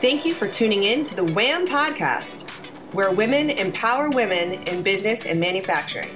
Thank 0.00 0.24
you 0.24 0.32
for 0.32 0.46
tuning 0.46 0.84
in 0.84 1.02
to 1.02 1.16
the 1.16 1.24
WHAM 1.24 1.66
podcast, 1.66 2.48
where 2.92 3.10
women 3.10 3.50
empower 3.50 4.10
women 4.10 4.52
in 4.68 4.84
business 4.84 5.26
and 5.26 5.40
manufacturing. 5.40 6.10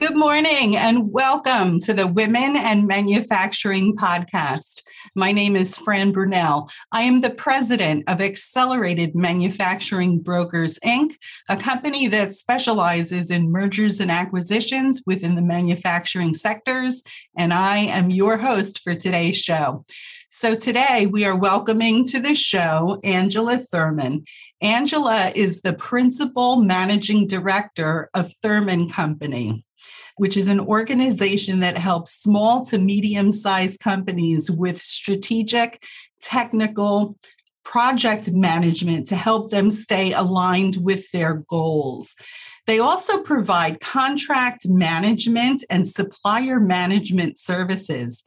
Good 0.00 0.16
morning 0.16 0.76
and 0.76 1.12
welcome 1.12 1.78
to 1.80 1.94
the 1.94 2.08
Women 2.08 2.56
and 2.56 2.88
Manufacturing 2.88 3.94
podcast. 3.94 4.82
My 5.14 5.30
name 5.30 5.54
is 5.54 5.76
Fran 5.76 6.12
Brunell. 6.12 6.68
I 6.90 7.02
am 7.02 7.20
the 7.20 7.30
president 7.30 8.08
of 8.08 8.20
Accelerated 8.20 9.14
Manufacturing 9.14 10.18
Brokers, 10.18 10.76
Inc., 10.84 11.14
a 11.48 11.56
company 11.56 12.08
that 12.08 12.34
specializes 12.34 13.30
in 13.30 13.52
mergers 13.52 14.00
and 14.00 14.10
acquisitions 14.10 15.02
within 15.06 15.36
the 15.36 15.42
manufacturing 15.42 16.34
sectors. 16.34 17.04
And 17.36 17.52
I 17.52 17.78
am 17.78 18.10
your 18.10 18.38
host 18.38 18.80
for 18.82 18.96
today's 18.96 19.36
show. 19.36 19.84
So 20.30 20.54
today 20.54 21.06
we 21.06 21.24
are 21.24 21.34
welcoming 21.34 22.06
to 22.08 22.20
the 22.20 22.34
show 22.34 23.00
Angela 23.02 23.56
Thurman. 23.56 24.24
Angela 24.60 25.32
is 25.34 25.62
the 25.62 25.72
principal 25.72 26.60
managing 26.60 27.26
director 27.26 28.10
of 28.14 28.32
Thurman 28.42 28.90
Company 28.90 29.64
which 30.16 30.36
is 30.36 30.48
an 30.48 30.58
organization 30.58 31.60
that 31.60 31.78
helps 31.78 32.12
small 32.12 32.66
to 32.66 32.76
medium 32.76 33.30
sized 33.30 33.78
companies 33.78 34.50
with 34.50 34.82
strategic, 34.82 35.80
technical, 36.20 37.16
project 37.64 38.32
management 38.32 39.06
to 39.06 39.14
help 39.14 39.50
them 39.50 39.70
stay 39.70 40.12
aligned 40.12 40.76
with 40.80 41.08
their 41.12 41.34
goals. 41.48 42.16
They 42.66 42.78
also 42.78 43.22
provide 43.22 43.80
contract 43.80 44.66
management 44.66 45.64
and 45.70 45.86
supplier 45.86 46.58
management 46.60 47.38
services. 47.38 48.24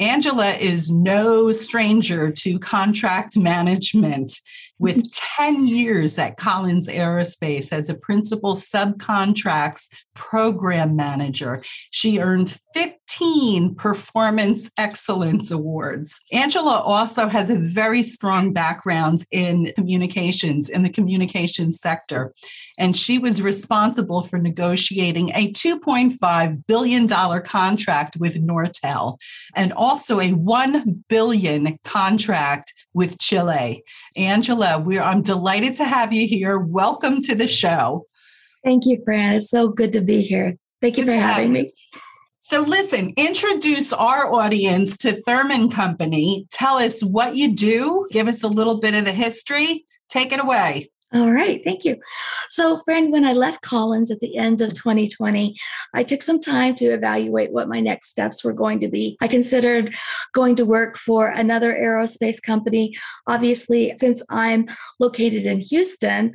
Angela 0.00 0.52
is 0.52 0.90
no 0.90 1.52
stranger 1.52 2.30
to 2.30 2.58
contract 2.58 3.36
management 3.36 4.40
with 4.80 5.12
10 5.12 5.66
years 5.66 6.18
at 6.18 6.38
Collins 6.38 6.88
Aerospace 6.88 7.70
as 7.70 7.88
a 7.88 7.94
principal 7.94 8.54
subcontracts 8.54 9.88
program 10.14 10.96
manager. 10.96 11.62
She 11.90 12.18
earned 12.18 12.56
15 12.74 13.74
Performance 13.74 14.70
Excellence 14.78 15.50
Awards. 15.50 16.18
Angela 16.32 16.78
also 16.80 17.28
has 17.28 17.50
a 17.50 17.58
very 17.58 18.02
strong 18.02 18.52
background 18.52 19.24
in 19.30 19.72
communications, 19.76 20.68
in 20.70 20.82
the 20.82 20.90
communications 20.90 21.78
sector. 21.78 22.32
And 22.78 22.96
she 22.96 23.18
was 23.18 23.42
responsible 23.42 24.22
for 24.22 24.38
negotiating 24.38 25.30
a 25.34 25.52
$2.5 25.52 26.66
billion 26.66 27.06
contract 27.06 28.16
with 28.16 28.42
Nortel 28.42 29.18
and 29.54 29.72
also 29.74 30.20
a 30.20 30.32
1 30.32 31.04
billion 31.08 31.78
contract 31.84 32.72
with 32.94 33.18
Chile. 33.18 33.84
Angela, 34.16 34.78
we're, 34.78 35.02
I'm 35.02 35.22
delighted 35.22 35.74
to 35.76 35.84
have 35.84 36.12
you 36.12 36.26
here. 36.26 36.58
Welcome 36.58 37.22
to 37.22 37.34
the 37.34 37.48
show. 37.48 38.06
Thank 38.64 38.86
you, 38.86 39.00
Fran. 39.04 39.34
It's 39.34 39.50
so 39.50 39.68
good 39.68 39.92
to 39.92 40.00
be 40.00 40.22
here. 40.22 40.56
Thank 40.80 40.96
you 40.96 41.04
good 41.04 41.12
for 41.12 41.18
having 41.18 41.52
me. 41.52 41.72
So, 42.40 42.62
listen, 42.62 43.12
introduce 43.16 43.92
our 43.92 44.32
audience 44.32 44.96
to 44.98 45.12
Thurman 45.12 45.70
Company. 45.70 46.46
Tell 46.50 46.78
us 46.78 47.02
what 47.02 47.36
you 47.36 47.54
do, 47.54 48.06
give 48.10 48.28
us 48.28 48.42
a 48.42 48.48
little 48.48 48.80
bit 48.80 48.94
of 48.94 49.04
the 49.04 49.12
history. 49.12 49.86
Take 50.08 50.32
it 50.32 50.42
away. 50.42 50.90
All 51.12 51.32
right, 51.32 51.60
thank 51.64 51.84
you. 51.84 51.96
So, 52.48 52.78
Fran, 52.78 53.10
when 53.10 53.24
I 53.24 53.32
left 53.32 53.62
Collins 53.62 54.12
at 54.12 54.20
the 54.20 54.36
end 54.36 54.60
of 54.60 54.74
2020, 54.74 55.56
I 55.92 56.04
took 56.04 56.22
some 56.22 56.38
time 56.38 56.76
to 56.76 56.84
evaluate 56.84 57.50
what 57.50 57.68
my 57.68 57.80
next 57.80 58.10
steps 58.10 58.44
were 58.44 58.52
going 58.52 58.78
to 58.78 58.88
be. 58.88 59.18
I 59.20 59.26
considered 59.26 59.92
going 60.34 60.54
to 60.54 60.64
work 60.64 60.96
for 60.96 61.26
another 61.26 61.74
aerospace 61.74 62.40
company. 62.40 62.94
Obviously, 63.26 63.92
since 63.96 64.22
I'm 64.30 64.68
located 65.00 65.46
in 65.46 65.58
Houston, 65.58 66.32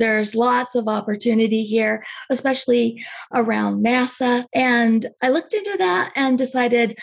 there's 0.00 0.34
lots 0.34 0.74
of 0.74 0.88
opportunity 0.88 1.64
here, 1.64 2.04
especially 2.28 3.04
around 3.32 3.84
NASA. 3.84 4.44
And 4.52 5.06
I 5.22 5.28
looked 5.28 5.54
into 5.54 5.76
that 5.78 6.10
and 6.16 6.36
decided 6.36 6.98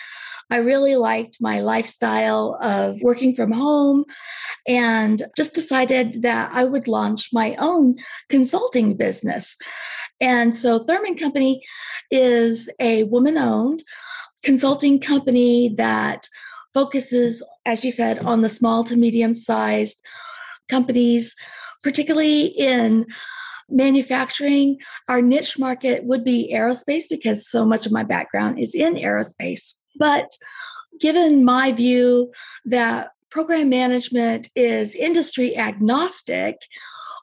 I 0.50 0.58
really 0.58 0.96
liked 0.96 1.38
my 1.40 1.60
lifestyle 1.60 2.58
of 2.60 3.00
working 3.02 3.34
from 3.34 3.50
home 3.50 4.04
and 4.66 5.22
just 5.36 5.54
decided 5.54 6.22
that 6.22 6.50
I 6.52 6.64
would 6.64 6.88
launch 6.88 7.30
my 7.32 7.54
own 7.58 7.96
consulting 8.28 8.96
business. 8.96 9.56
And 10.20 10.54
so 10.56 10.80
Thurman 10.80 11.16
Company 11.16 11.62
is 12.10 12.68
a 12.80 13.04
woman 13.04 13.36
owned 13.36 13.82
consulting 14.42 15.00
company 15.00 15.74
that 15.76 16.26
focuses, 16.72 17.42
as 17.66 17.84
you 17.84 17.90
said, 17.90 18.18
on 18.20 18.40
the 18.40 18.48
small 18.48 18.84
to 18.84 18.96
medium 18.96 19.34
sized 19.34 20.02
companies, 20.68 21.34
particularly 21.82 22.46
in 22.46 23.06
manufacturing. 23.68 24.78
Our 25.08 25.22
niche 25.22 25.58
market 25.58 26.04
would 26.04 26.24
be 26.24 26.52
aerospace 26.54 27.04
because 27.08 27.48
so 27.48 27.64
much 27.64 27.86
of 27.86 27.92
my 27.92 28.04
background 28.04 28.58
is 28.58 28.74
in 28.74 28.94
aerospace. 28.94 29.74
But 29.98 30.30
given 31.00 31.44
my 31.44 31.72
view 31.72 32.32
that 32.66 33.10
program 33.34 33.68
management 33.68 34.48
is 34.54 34.94
industry 34.94 35.56
agnostic, 35.56 36.56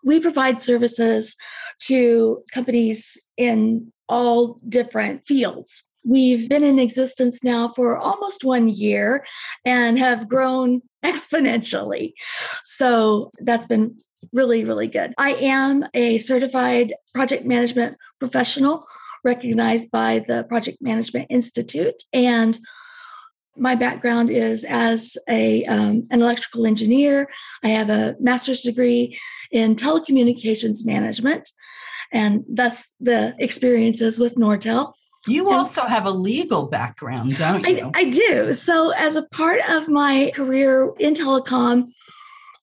we 0.04 0.20
provide 0.20 0.62
services 0.62 1.38
to 1.80 2.44
companies 2.54 3.18
in 3.38 3.92
all 4.10 4.60
different 4.68 5.26
fields. 5.26 5.86
We've 6.04 6.50
been 6.50 6.64
in 6.64 6.80
existence 6.80 7.46
now 7.46 7.70
for 7.70 7.98
almost 7.98 8.44
one 8.44 8.68
year 8.68 9.26
and 9.64 9.98
have 10.00 10.28
grown 10.28 10.82
exponentially. 11.06 12.12
So 12.66 13.32
that's 13.40 13.68
been 13.68 13.98
really, 14.34 14.66
really 14.66 14.88
good. 14.88 15.14
I 15.18 15.36
am 15.36 15.86
a 15.94 16.18
certified 16.18 16.94
project 17.14 17.46
management 17.46 17.96
professional 18.20 18.86
recognized 19.24 19.92
by 19.92 20.20
the 20.28 20.44
Project 20.44 20.80
Management 20.82 21.28
Institute. 21.30 22.04
And 22.12 22.60
my 23.58 23.76
background 23.76 24.30
is 24.30 24.64
as 24.64 25.18
a 25.30 25.64
um, 25.66 26.04
an 26.12 26.22
electrical 26.22 26.66
engineer. 26.66 27.30
I 27.64 27.70
have 27.70 27.90
a 27.90 28.16
master's 28.20 28.62
degree 28.62 29.20
in 29.52 29.76
telecommunications 29.76 30.86
management, 30.86 31.50
and 32.12 32.44
thus 32.48 32.88
the 33.00 33.36
experiences 33.40 34.20
with 34.20 34.36
Nortel. 34.36 34.94
You 35.28 35.48
and 35.48 35.58
also 35.58 35.84
have 35.84 36.06
a 36.06 36.12
legal 36.12 36.66
background, 36.68 37.36
don't 37.36 37.68
you? 37.68 37.92
I, 37.94 38.00
I 38.00 38.04
do. 38.06 38.54
So, 38.54 38.92
as 38.92 39.16
a 39.16 39.24
part 39.24 39.60
of 39.70 39.88
my 39.88 40.32
career 40.34 40.92
in 40.98 41.14
telecom, 41.14 41.92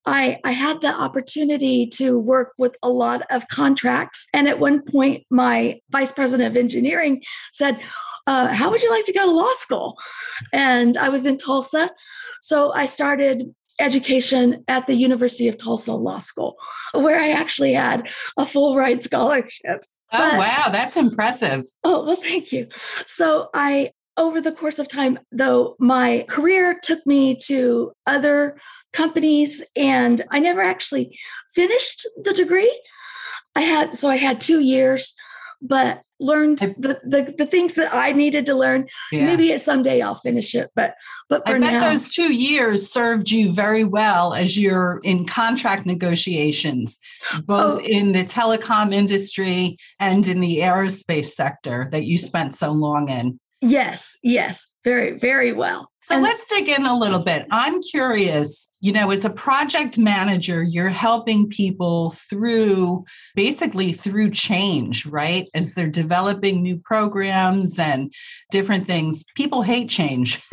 I, 0.08 0.40
I 0.42 0.52
had 0.52 0.80
the 0.80 0.88
opportunity 0.88 1.86
to 1.94 2.18
work 2.18 2.54
with 2.56 2.76
a 2.82 2.88
lot 2.88 3.22
of 3.30 3.46
contracts. 3.48 4.26
And 4.32 4.48
at 4.48 4.58
one 4.58 4.82
point, 4.82 5.24
my 5.30 5.80
vice 5.90 6.10
president 6.10 6.50
of 6.50 6.56
engineering 6.56 7.22
said, 7.52 7.78
uh, 8.28 8.54
How 8.54 8.70
would 8.70 8.82
you 8.82 8.90
like 8.90 9.06
to 9.06 9.12
go 9.12 9.24
to 9.24 9.32
law 9.32 9.52
school? 9.54 9.96
And 10.52 10.96
I 10.96 11.08
was 11.08 11.26
in 11.26 11.38
Tulsa. 11.38 11.90
So 12.40 12.72
I 12.72 12.86
started 12.86 13.54
education 13.80 14.64
at 14.68 14.86
the 14.86 14.94
University 14.94 15.48
of 15.48 15.56
Tulsa 15.56 15.92
Law 15.92 16.18
School, 16.18 16.56
where 16.92 17.20
I 17.20 17.30
actually 17.30 17.72
had 17.72 18.08
a 18.36 18.44
full 18.44 18.76
ride 18.76 19.02
scholarship. 19.02 19.84
Oh, 20.12 20.30
but, 20.30 20.38
wow, 20.38 20.68
that's 20.70 20.96
impressive. 20.96 21.64
Oh, 21.84 22.04
well, 22.04 22.16
thank 22.16 22.52
you. 22.52 22.66
So 23.06 23.50
I 23.54 23.90
over 24.18 24.40
the 24.40 24.52
course 24.52 24.80
of 24.80 24.88
time, 24.88 25.18
though, 25.30 25.76
my 25.78 26.24
career 26.28 26.78
took 26.82 27.06
me 27.06 27.36
to 27.36 27.92
other 28.06 28.58
companies 28.92 29.62
and 29.76 30.22
I 30.32 30.40
never 30.40 30.60
actually 30.60 31.16
finished 31.54 32.06
the 32.24 32.32
degree. 32.32 32.82
I 33.54 33.60
had, 33.60 33.94
so 33.96 34.08
I 34.08 34.16
had 34.16 34.40
two 34.40 34.60
years, 34.60 35.14
but 35.60 36.02
learned 36.20 36.58
the, 36.58 37.00
the, 37.04 37.34
the 37.36 37.46
things 37.46 37.74
that 37.74 37.92
I 37.94 38.12
needed 38.12 38.46
to 38.46 38.54
learn. 38.54 38.88
Yeah. 39.12 39.24
Maybe 39.26 39.56
someday 39.58 40.00
I'll 40.00 40.16
finish 40.16 40.54
it, 40.54 40.70
but 40.74 40.94
but 41.28 41.46
for 41.46 41.56
I 41.56 41.58
bet 41.60 41.72
now, 41.72 41.90
those 41.90 42.08
two 42.08 42.34
years 42.34 42.90
served 42.90 43.30
you 43.30 43.52
very 43.52 43.84
well 43.84 44.34
as 44.34 44.56
you're 44.56 45.00
in 45.04 45.26
contract 45.26 45.86
negotiations, 45.86 46.98
both 47.44 47.80
oh, 47.80 47.84
in 47.84 48.12
the 48.12 48.24
telecom 48.24 48.92
industry 48.92 49.76
and 50.00 50.26
in 50.26 50.40
the 50.40 50.58
aerospace 50.58 51.30
sector 51.30 51.88
that 51.92 52.04
you 52.04 52.18
spent 52.18 52.54
so 52.54 52.72
long 52.72 53.08
in. 53.08 53.38
Yes, 53.60 54.16
yes, 54.22 54.66
very, 54.88 55.18
very 55.18 55.52
well. 55.52 55.90
So 56.08 56.14
and 56.14 56.24
let's 56.24 56.48
dig 56.48 56.70
in 56.70 56.86
a 56.86 56.98
little 56.98 57.18
bit. 57.18 57.46
I'm 57.50 57.82
curious, 57.82 58.70
you 58.80 58.92
know, 58.92 59.10
as 59.10 59.26
a 59.26 59.30
project 59.30 59.98
manager, 59.98 60.62
you're 60.62 60.88
helping 60.88 61.50
people 61.50 62.12
through 62.12 63.04
basically 63.34 63.92
through 63.92 64.30
change, 64.30 65.04
right? 65.04 65.46
As 65.52 65.74
they're 65.74 65.88
developing 65.88 66.62
new 66.62 66.78
programs 66.78 67.78
and 67.78 68.10
different 68.50 68.86
things. 68.86 69.22
People 69.34 69.60
hate 69.60 69.90
change. 69.90 70.40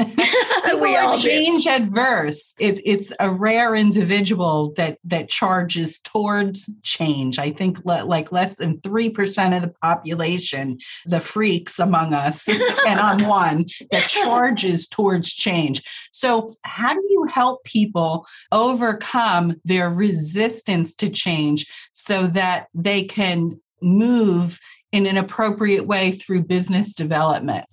we 0.82 0.96
are 0.96 1.18
change 1.18 1.68
adverse. 1.68 2.54
It, 2.60 2.82
it's 2.84 3.14
a 3.20 3.32
rare 3.32 3.76
individual 3.76 4.74
that 4.76 4.98
that 5.06 5.30
charges 5.30 6.00
towards 6.00 6.70
change. 6.84 7.40
I 7.40 7.52
think 7.52 7.84
le- 7.86 8.04
like 8.04 8.32
less 8.32 8.56
than 8.56 8.80
3% 8.80 9.56
of 9.56 9.62
the 9.62 9.74
population, 9.82 10.80
the 11.06 11.20
freaks 11.20 11.80
among 11.80 12.14
us, 12.14 12.48
and 12.88 13.00
I'm 13.00 13.28
one, 13.28 13.66
that 13.92 14.10
charges 14.26 14.88
towards 14.88 15.32
change. 15.32 15.84
So, 16.12 16.56
how 16.64 16.94
do 16.94 17.02
you 17.10 17.26
help 17.32 17.64
people 17.64 18.26
overcome 18.52 19.56
their 19.64 19.90
resistance 19.90 20.94
to 20.96 21.10
change 21.10 21.66
so 21.94 22.28
that 22.28 22.68
they 22.74 23.04
can 23.04 23.60
move 23.82 24.60
in 24.92 25.06
an 25.06 25.18
appropriate 25.18 25.86
way 25.86 26.12
through 26.12 26.44
business 26.44 26.94
development? 26.94 27.66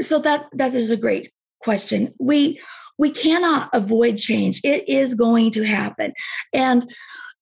So 0.00 0.18
that 0.20 0.46
that 0.52 0.74
is 0.74 0.90
a 0.90 0.96
great 0.96 1.32
question. 1.60 2.14
We 2.18 2.60
we 2.98 3.10
cannot 3.10 3.70
avoid 3.72 4.16
change. 4.16 4.60
It 4.64 4.88
is 4.88 5.14
going 5.14 5.50
to 5.52 5.62
happen. 5.62 6.12
And 6.52 6.92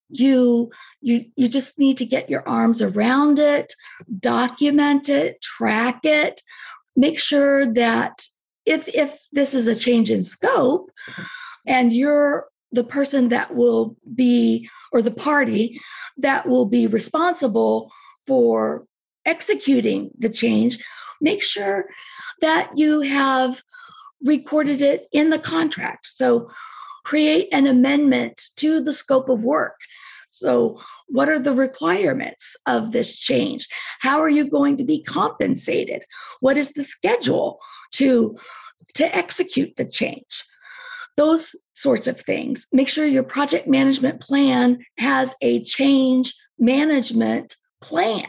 you 0.09 0.71
you 1.01 1.25
you 1.37 1.49
just 1.49 1.79
need 1.79 1.97
to 1.99 2.07
get 2.07 2.31
your 2.31 2.49
arms 2.49 2.81
around 2.81 3.39
it, 3.39 3.73
document 4.21 5.09
it, 5.09 5.41
track 5.43 6.01
it, 6.05 6.41
make 6.95 7.19
sure 7.19 7.67
that 7.75 8.27
if 8.67 8.89
if 8.89 9.19
this 9.33 9.55
is 9.55 9.67
a 9.67 9.75
change 9.75 10.11
in 10.11 10.23
scope 10.23 10.91
and 11.67 11.93
you're 11.93 12.49
the 12.73 12.85
person 12.85 13.29
that 13.31 13.55
will 13.55 13.97
be 14.15 14.69
or 14.93 15.01
the 15.01 15.11
party 15.11 15.81
that 16.19 16.47
will 16.49 16.67
be 16.67 16.87
responsible 16.87 17.93
for 18.27 18.87
executing 19.25 20.11
the 20.19 20.29
change 20.29 20.79
make 21.21 21.43
sure 21.43 21.87
that 22.41 22.71
you 22.77 23.01
have 23.01 23.63
recorded 24.23 24.83
it 24.83 25.07
in 25.13 25.31
the 25.31 25.39
contract. 25.39 26.07
So 26.07 26.51
create 27.05 27.49
an 27.53 27.67
amendment 27.67 28.41
to 28.57 28.81
the 28.81 28.93
scope 28.93 29.29
of 29.29 29.41
work 29.41 29.81
so, 30.37 30.79
what 31.07 31.31
are 31.31 31.39
the 31.39 31.55
requirements 31.55 32.57
of 32.67 32.93
this 32.93 33.19
change? 33.19 33.69
How 34.01 34.21
are 34.21 34.29
you 34.29 34.51
going 34.51 34.77
to 34.77 34.85
be 34.85 35.03
compensated? 35.03 36.03
What 36.41 36.59
is 36.59 36.73
the 36.73 36.83
schedule 36.83 37.59
to, 37.93 38.37
to 38.95 39.17
execute 39.17 39.77
the 39.77 39.87
change? 39.87 40.45
Those 41.17 41.57
sorts 41.73 42.07
of 42.07 42.21
things. 42.21 42.67
Make 42.71 42.89
sure 42.89 43.07
your 43.07 43.23
project 43.23 43.67
management 43.67 44.21
plan 44.21 44.85
has 44.99 45.35
a 45.41 45.63
change 45.63 46.35
management 46.59 47.57
plan. 47.81 48.27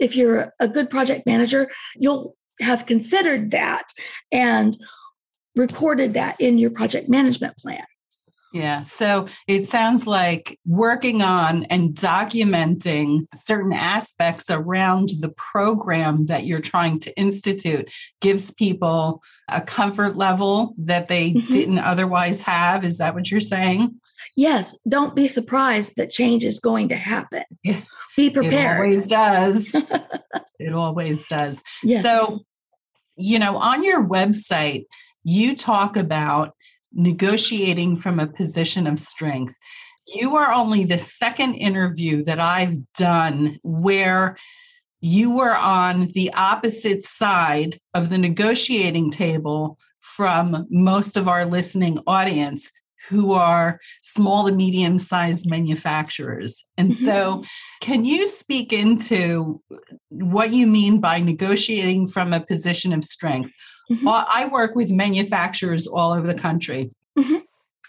If 0.00 0.16
you're 0.16 0.52
a 0.58 0.66
good 0.66 0.90
project 0.90 1.26
manager, 1.26 1.70
you'll 1.94 2.34
have 2.60 2.86
considered 2.86 3.52
that 3.52 3.86
and 4.32 4.76
recorded 5.54 6.14
that 6.14 6.40
in 6.40 6.58
your 6.58 6.70
project 6.70 7.08
management 7.08 7.56
plan. 7.56 7.84
Yeah. 8.52 8.82
So 8.82 9.28
it 9.46 9.64
sounds 9.64 10.06
like 10.06 10.58
working 10.64 11.22
on 11.22 11.64
and 11.64 11.94
documenting 11.94 13.26
certain 13.34 13.72
aspects 13.72 14.50
around 14.50 15.10
the 15.20 15.28
program 15.30 16.26
that 16.26 16.46
you're 16.46 16.60
trying 16.60 16.98
to 17.00 17.16
institute 17.18 17.90
gives 18.20 18.50
people 18.50 19.22
a 19.48 19.60
comfort 19.60 20.16
level 20.16 20.74
that 20.78 21.08
they 21.08 21.32
mm-hmm. 21.32 21.52
didn't 21.52 21.78
otherwise 21.78 22.40
have. 22.42 22.84
Is 22.84 22.98
that 22.98 23.14
what 23.14 23.30
you're 23.30 23.40
saying? 23.40 23.94
Yes. 24.34 24.76
Don't 24.88 25.14
be 25.14 25.28
surprised 25.28 25.96
that 25.96 26.10
change 26.10 26.44
is 26.44 26.58
going 26.60 26.88
to 26.88 26.96
happen. 26.96 27.44
Yeah. 27.62 27.80
Be 28.16 28.30
prepared. 28.30 28.78
It 28.78 28.84
always 28.84 29.08
does. 29.08 29.74
it 30.58 30.74
always 30.74 31.26
does. 31.26 31.62
Yes. 31.82 32.02
So, 32.02 32.40
you 33.16 33.38
know, 33.38 33.56
on 33.56 33.84
your 33.84 34.04
website, 34.06 34.84
you 35.24 35.54
talk 35.54 35.96
about 35.96 36.54
negotiating 36.92 37.96
from 37.96 38.18
a 38.18 38.26
position 38.26 38.86
of 38.86 39.00
strength. 39.00 39.56
You 40.06 40.36
are 40.36 40.52
only 40.52 40.84
the 40.84 40.98
second 40.98 41.54
interview 41.54 42.24
that 42.24 42.40
I've 42.40 42.78
done 42.94 43.58
where 43.62 44.36
you 45.00 45.36
were 45.36 45.56
on 45.56 46.10
the 46.14 46.32
opposite 46.32 47.04
side 47.04 47.78
of 47.94 48.08
the 48.08 48.18
negotiating 48.18 49.10
table 49.10 49.78
from 50.00 50.66
most 50.70 51.16
of 51.16 51.28
our 51.28 51.44
listening 51.44 51.98
audience 52.06 52.70
who 53.08 53.32
are 53.32 53.80
small 54.02 54.46
to 54.46 54.52
medium 54.52 54.98
sized 54.98 55.48
manufacturers. 55.48 56.66
And 56.76 56.92
mm-hmm. 56.92 57.04
so, 57.04 57.44
can 57.80 58.04
you 58.04 58.26
speak 58.26 58.72
into 58.72 59.62
what 60.08 60.52
you 60.52 60.66
mean 60.66 61.00
by 61.00 61.20
negotiating 61.20 62.08
from 62.08 62.32
a 62.32 62.40
position 62.40 62.92
of 62.92 63.04
strength? 63.04 63.52
Mm-hmm. 63.90 64.08
I 64.08 64.48
work 64.50 64.74
with 64.74 64.90
manufacturers 64.90 65.86
all 65.86 66.12
over 66.12 66.26
the 66.26 66.38
country. 66.38 66.90
Mm-hmm. 67.18 67.38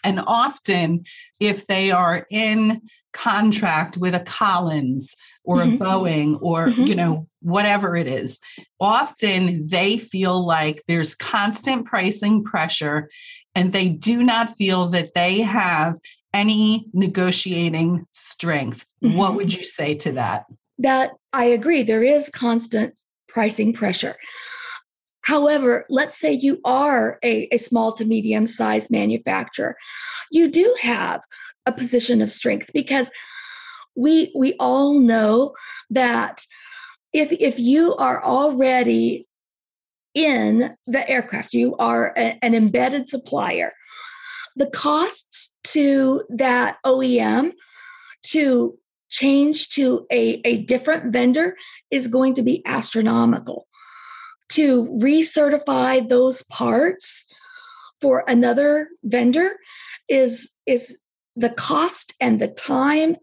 And 0.03 0.21
often, 0.25 1.03
if 1.39 1.67
they 1.67 1.91
are 1.91 2.25
in 2.31 2.81
contract 3.11 3.97
with 3.97 4.15
a 4.15 4.21
Collins 4.21 5.15
or 5.43 5.57
mm-hmm. 5.57 5.81
a 5.81 5.85
Boeing 5.85 6.39
or, 6.41 6.67
mm-hmm. 6.67 6.83
you 6.83 6.95
know, 6.95 7.27
whatever 7.41 7.95
it 7.95 8.07
is, 8.07 8.39
often 8.79 9.67
they 9.67 9.97
feel 9.97 10.45
like 10.45 10.83
there's 10.87 11.15
constant 11.15 11.85
pricing 11.85 12.43
pressure 12.43 13.09
and 13.55 13.73
they 13.73 13.89
do 13.89 14.23
not 14.23 14.55
feel 14.55 14.87
that 14.87 15.13
they 15.15 15.41
have 15.41 15.97
any 16.33 16.85
negotiating 16.93 18.05
strength. 18.11 18.85
What 18.99 19.11
mm-hmm. 19.11 19.35
would 19.35 19.53
you 19.53 19.63
say 19.63 19.95
to 19.95 20.11
that? 20.13 20.45
That 20.77 21.11
I 21.33 21.45
agree. 21.45 21.83
There 21.83 22.03
is 22.03 22.29
constant 22.29 22.93
pricing 23.27 23.73
pressure. 23.73 24.15
However, 25.29 25.85
let's 25.89 26.17
say 26.17 26.33
you 26.33 26.59
are 26.65 27.19
a, 27.23 27.47
a 27.51 27.57
small 27.57 27.91
to 27.93 28.03
medium 28.03 28.47
sized 28.47 28.89
manufacturer, 28.89 29.77
you 30.31 30.49
do 30.49 30.75
have 30.81 31.21
a 31.67 31.71
position 31.71 32.23
of 32.23 32.31
strength 32.31 32.71
because 32.73 33.11
we 33.95 34.33
we 34.35 34.55
all 34.59 34.99
know 34.99 35.53
that 35.91 36.43
if 37.13 37.31
if 37.31 37.59
you 37.59 37.95
are 37.97 38.23
already 38.23 39.27
in 40.15 40.75
the 40.87 41.07
aircraft, 41.07 41.53
you 41.53 41.75
are 41.77 42.11
a, 42.17 42.43
an 42.43 42.55
embedded 42.55 43.07
supplier. 43.07 43.71
The 44.55 44.71
costs 44.71 45.55
to 45.65 46.23
that 46.29 46.77
OEM 46.83 47.51
to 48.31 48.79
change 49.09 49.69
to 49.69 50.07
a, 50.11 50.41
a 50.43 50.63
different 50.63 51.13
vendor 51.13 51.55
is 51.91 52.07
going 52.07 52.33
to 52.33 52.41
be 52.41 52.63
astronomical 52.65 53.67
to 54.49 54.85
recertify 54.85 56.07
those 56.07 56.43
parts 56.43 57.25
for 58.01 58.23
another 58.27 58.89
vendor 59.03 59.57
is 60.07 60.51
is 60.65 60.99
the 61.35 61.49
cost 61.49 62.13
and 62.19 62.39
the 62.39 62.47
time 62.47 63.15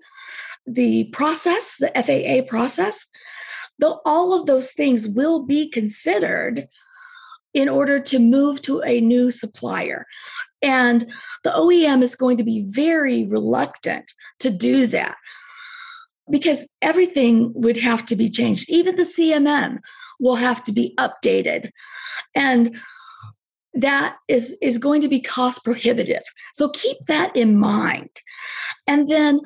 the 0.66 1.04
process 1.12 1.74
the 1.78 1.90
faa 1.94 2.48
process 2.48 3.06
though 3.78 4.00
all 4.04 4.32
of 4.32 4.46
those 4.46 4.70
things 4.72 5.06
will 5.08 5.42
be 5.42 5.68
considered 5.68 6.68
in 7.54 7.68
order 7.68 7.98
to 7.98 8.18
move 8.18 8.60
to 8.62 8.82
a 8.82 9.00
new 9.00 9.30
supplier 9.30 10.06
and 10.62 11.10
the 11.44 11.50
oem 11.50 12.02
is 12.02 12.16
going 12.16 12.36
to 12.36 12.44
be 12.44 12.64
very 12.68 13.24
reluctant 13.24 14.12
to 14.40 14.50
do 14.50 14.86
that 14.86 15.16
because 16.30 16.68
everything 16.82 17.52
would 17.54 17.76
have 17.76 18.04
to 18.06 18.16
be 18.16 18.28
changed. 18.28 18.68
Even 18.68 18.96
the 18.96 19.04
CMM 19.04 19.78
will 20.20 20.36
have 20.36 20.62
to 20.64 20.72
be 20.72 20.94
updated. 20.98 21.70
And 22.34 22.76
that 23.74 24.16
is, 24.28 24.56
is 24.62 24.78
going 24.78 25.02
to 25.02 25.08
be 25.08 25.20
cost 25.20 25.64
prohibitive. 25.64 26.22
So 26.54 26.70
keep 26.70 26.96
that 27.08 27.34
in 27.36 27.58
mind. 27.58 28.10
And 28.86 29.08
then 29.08 29.40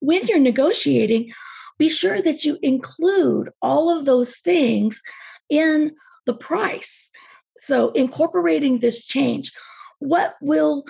when 0.00 0.26
you're 0.26 0.38
negotiating, 0.38 1.32
be 1.78 1.90
sure 1.90 2.22
that 2.22 2.44
you 2.44 2.58
include 2.62 3.50
all 3.60 3.96
of 3.96 4.06
those 4.06 4.36
things 4.36 5.02
in 5.50 5.92
the 6.24 6.34
price. 6.34 7.10
So 7.58 7.90
incorporating 7.90 8.78
this 8.78 9.04
change, 9.04 9.52
what 9.98 10.36
will 10.40 10.84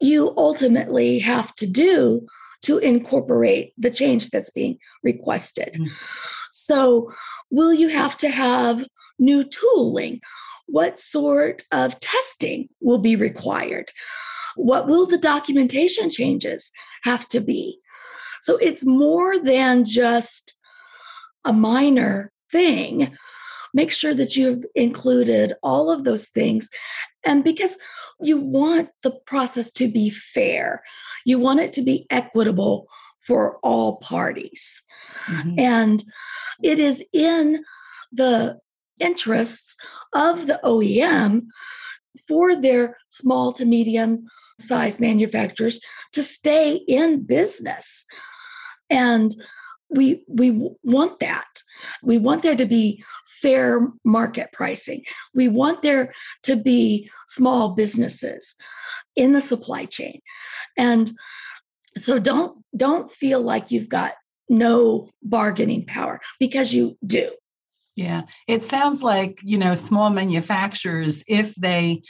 you 0.00 0.34
ultimately 0.36 1.18
have 1.20 1.54
to 1.56 1.66
do 1.66 2.26
to 2.62 2.78
incorporate 2.78 3.72
the 3.78 3.90
change 3.90 4.30
that's 4.30 4.50
being 4.50 4.78
requested. 5.02 5.74
Mm-hmm. 5.74 5.86
So, 6.52 7.10
will 7.50 7.72
you 7.72 7.88
have 7.88 8.16
to 8.18 8.28
have 8.28 8.86
new 9.18 9.44
tooling? 9.44 10.20
What 10.66 10.98
sort 10.98 11.62
of 11.72 11.98
testing 12.00 12.68
will 12.80 12.98
be 12.98 13.16
required? 13.16 13.90
What 14.56 14.86
will 14.86 15.06
the 15.06 15.18
documentation 15.18 16.10
changes 16.10 16.70
have 17.04 17.28
to 17.28 17.40
be? 17.40 17.78
So, 18.42 18.56
it's 18.56 18.84
more 18.84 19.38
than 19.38 19.84
just 19.84 20.58
a 21.44 21.52
minor 21.52 22.32
thing. 22.50 23.16
Make 23.72 23.92
sure 23.92 24.14
that 24.14 24.36
you've 24.36 24.64
included 24.74 25.54
all 25.62 25.90
of 25.92 26.04
those 26.04 26.26
things. 26.26 26.68
And 27.24 27.44
because 27.44 27.76
you 28.20 28.36
want 28.36 28.90
the 29.02 29.12
process 29.26 29.70
to 29.72 29.88
be 29.88 30.10
fair, 30.10 30.82
you 31.24 31.38
want 31.38 31.60
it 31.60 31.72
to 31.74 31.82
be 31.82 32.06
equitable 32.10 32.88
for 33.20 33.58
all 33.62 33.96
parties. 33.96 34.82
Mm-hmm. 35.26 35.58
And 35.58 36.04
it 36.62 36.78
is 36.78 37.04
in 37.12 37.64
the 38.12 38.58
interests 38.98 39.76
of 40.14 40.46
the 40.46 40.60
OEM 40.64 41.46
for 42.26 42.56
their 42.56 42.96
small 43.08 43.52
to 43.52 43.64
medium 43.64 44.26
size 44.58 45.00
manufacturers 45.00 45.80
to 46.12 46.22
stay 46.22 46.76
in 46.88 47.24
business. 47.24 48.04
And 48.90 49.34
we 49.90 50.24
we 50.28 50.70
want 50.82 51.18
that. 51.20 51.48
We 52.02 52.18
want 52.18 52.42
there 52.42 52.56
to 52.56 52.66
be 52.66 53.02
fair 53.42 53.88
market 54.04 54.50
pricing. 54.52 55.02
We 55.34 55.48
want 55.48 55.82
there 55.82 56.12
to 56.44 56.56
be 56.56 57.10
small 57.26 57.70
businesses 57.70 58.54
in 59.16 59.32
the 59.32 59.40
supply 59.40 59.86
chain. 59.86 60.20
And 60.76 61.10
so 61.96 62.18
don't 62.18 62.62
don't 62.76 63.10
feel 63.10 63.40
like 63.40 63.70
you've 63.70 63.88
got 63.88 64.14
no 64.48 65.08
bargaining 65.22 65.86
power 65.86 66.20
because 66.38 66.72
you 66.72 66.96
do. 67.06 67.30
Yeah. 67.96 68.22
It 68.48 68.62
sounds 68.62 69.02
like, 69.02 69.38
you 69.42 69.58
know, 69.58 69.74
small 69.74 70.10
manufacturers 70.10 71.22
if 71.28 71.54
they 71.54 72.02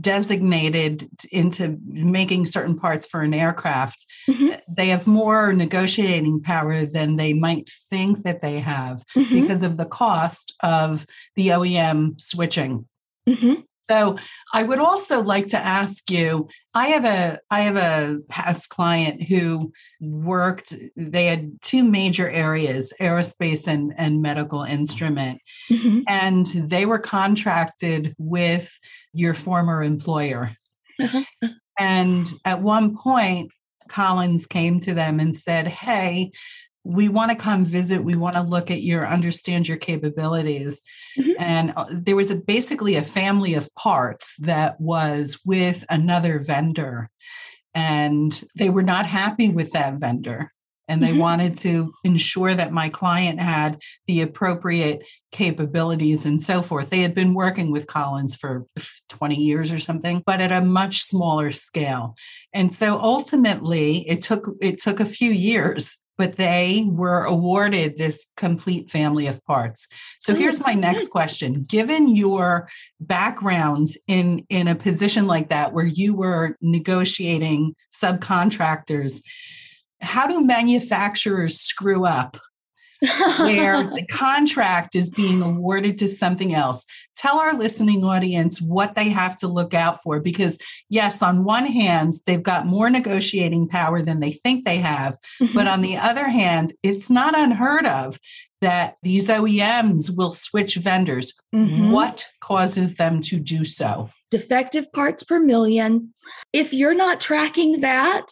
designated 0.00 1.08
into 1.32 1.76
making 1.84 2.46
certain 2.46 2.78
parts 2.78 3.06
for 3.06 3.22
an 3.22 3.34
aircraft, 3.34 4.06
mm-hmm. 4.28 4.50
they 4.68 4.88
have 4.88 5.06
more 5.06 5.52
negotiating 5.52 6.40
power 6.42 6.86
than 6.86 7.16
they 7.16 7.32
might 7.32 7.68
think 7.88 8.22
that 8.22 8.40
they 8.40 8.60
have 8.60 9.02
mm-hmm. 9.16 9.40
because 9.40 9.62
of 9.62 9.76
the 9.76 9.86
cost 9.86 10.54
of 10.62 11.06
the 11.34 11.48
OEM 11.48 12.20
switching. 12.20 12.86
Mm-hmm. 13.28 13.62
So 13.90 14.16
I 14.54 14.62
would 14.62 14.78
also 14.78 15.20
like 15.20 15.48
to 15.48 15.58
ask 15.58 16.12
you, 16.12 16.48
I 16.74 16.88
have 16.88 17.04
a 17.04 17.40
I 17.50 17.62
have 17.62 17.74
a 17.74 18.20
past 18.28 18.70
client 18.70 19.20
who 19.20 19.72
worked, 20.00 20.72
they 20.94 21.26
had 21.26 21.60
two 21.60 21.82
major 21.82 22.30
areas, 22.30 22.94
aerospace 23.00 23.66
and, 23.66 23.92
and 23.96 24.22
medical 24.22 24.62
instrument. 24.62 25.40
Mm-hmm. 25.68 26.02
And 26.06 26.46
they 26.46 26.86
were 26.86 27.00
contracted 27.00 28.14
with 28.16 28.78
your 29.12 29.34
former 29.34 29.82
employer. 29.82 30.52
Uh-huh. 31.00 31.24
And 31.76 32.32
at 32.44 32.62
one 32.62 32.96
point, 32.96 33.50
Collins 33.88 34.46
came 34.46 34.78
to 34.80 34.94
them 34.94 35.18
and 35.18 35.34
said, 35.34 35.66
Hey, 35.66 36.30
we 36.84 37.08
want 37.08 37.30
to 37.30 37.36
come 37.36 37.64
visit 37.64 38.02
we 38.02 38.16
want 38.16 38.36
to 38.36 38.42
look 38.42 38.70
at 38.70 38.82
your 38.82 39.06
understand 39.06 39.68
your 39.68 39.76
capabilities 39.76 40.82
mm-hmm. 41.18 41.32
and 41.38 41.72
uh, 41.76 41.86
there 41.90 42.16
was 42.16 42.30
a 42.30 42.34
basically 42.34 42.96
a 42.96 43.02
family 43.02 43.54
of 43.54 43.72
parts 43.74 44.36
that 44.38 44.80
was 44.80 45.38
with 45.44 45.84
another 45.90 46.38
vendor 46.38 47.10
and 47.74 48.44
they 48.56 48.70
were 48.70 48.82
not 48.82 49.06
happy 49.06 49.48
with 49.48 49.72
that 49.72 49.94
vendor 49.94 50.50
and 50.90 51.00
they 51.00 51.10
mm-hmm. 51.10 51.20
wanted 51.20 51.56
to 51.58 51.92
ensure 52.02 52.52
that 52.52 52.72
my 52.72 52.88
client 52.88 53.40
had 53.40 53.78
the 54.08 54.22
appropriate 54.22 55.06
capabilities 55.30 56.26
and 56.26 56.42
so 56.42 56.62
forth. 56.62 56.90
They 56.90 57.02
had 57.02 57.14
been 57.14 57.32
working 57.32 57.70
with 57.70 57.86
Collins 57.86 58.34
for 58.34 58.66
20 59.08 59.36
years 59.36 59.70
or 59.70 59.78
something, 59.78 60.20
but 60.26 60.40
at 60.40 60.50
a 60.50 60.60
much 60.60 61.02
smaller 61.02 61.52
scale. 61.52 62.16
And 62.52 62.74
so 62.74 62.98
ultimately 62.98 63.98
it 64.08 64.20
took 64.20 64.50
it 64.60 64.80
took 64.80 64.98
a 64.98 65.04
few 65.04 65.30
years 65.30 65.96
but 66.20 66.36
they 66.36 66.86
were 66.86 67.24
awarded 67.24 67.96
this 67.96 68.26
complete 68.36 68.90
family 68.90 69.26
of 69.26 69.42
parts. 69.46 69.88
So 70.18 70.34
hmm, 70.34 70.40
here's 70.40 70.60
my 70.60 70.74
next 70.74 71.08
question. 71.08 71.62
Given 71.62 72.14
your 72.14 72.68
backgrounds 73.00 73.96
in, 74.06 74.44
in 74.50 74.68
a 74.68 74.74
position 74.74 75.26
like 75.26 75.48
that, 75.48 75.72
where 75.72 75.86
you 75.86 76.12
were 76.12 76.58
negotiating 76.60 77.74
subcontractors, 77.90 79.22
how 80.02 80.26
do 80.26 80.44
manufacturers 80.44 81.58
screw 81.58 82.04
up 82.04 82.36
where 83.00 83.82
the 83.94 84.06
contract 84.10 84.94
is 84.94 85.10
being 85.10 85.42
awarded 85.42 85.98
to 85.98 86.08
something 86.08 86.54
else. 86.54 86.84
Tell 87.16 87.38
our 87.38 87.54
listening 87.54 88.04
audience 88.04 88.60
what 88.60 88.94
they 88.94 89.08
have 89.08 89.38
to 89.40 89.48
look 89.48 89.74
out 89.74 90.02
for 90.02 90.20
because, 90.20 90.58
yes, 90.88 91.22
on 91.22 91.44
one 91.44 91.66
hand, 91.66 92.14
they've 92.26 92.42
got 92.42 92.66
more 92.66 92.90
negotiating 92.90 93.68
power 93.68 94.02
than 94.02 94.20
they 94.20 94.32
think 94.32 94.64
they 94.64 94.78
have. 94.78 95.16
Mm-hmm. 95.40 95.54
But 95.54 95.66
on 95.66 95.82
the 95.82 95.96
other 95.96 96.28
hand, 96.28 96.72
it's 96.82 97.10
not 97.10 97.38
unheard 97.38 97.86
of 97.86 98.18
that 98.60 98.96
these 99.02 99.28
OEMs 99.28 100.14
will 100.14 100.30
switch 100.30 100.76
vendors. 100.76 101.32
Mm-hmm. 101.54 101.90
What 101.90 102.26
causes 102.40 102.96
them 102.96 103.22
to 103.22 103.40
do 103.40 103.64
so? 103.64 104.10
Defective 104.30 104.92
parts 104.92 105.22
per 105.22 105.40
million. 105.40 106.12
If 106.52 106.72
you're 106.72 106.94
not 106.94 107.20
tracking 107.20 107.80
that 107.80 108.26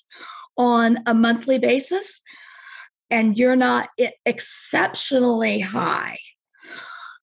on 0.56 0.98
a 1.06 1.14
monthly 1.14 1.58
basis, 1.58 2.20
and 3.10 3.38
you're 3.38 3.56
not 3.56 3.90
exceptionally 4.24 5.60
high. 5.60 6.18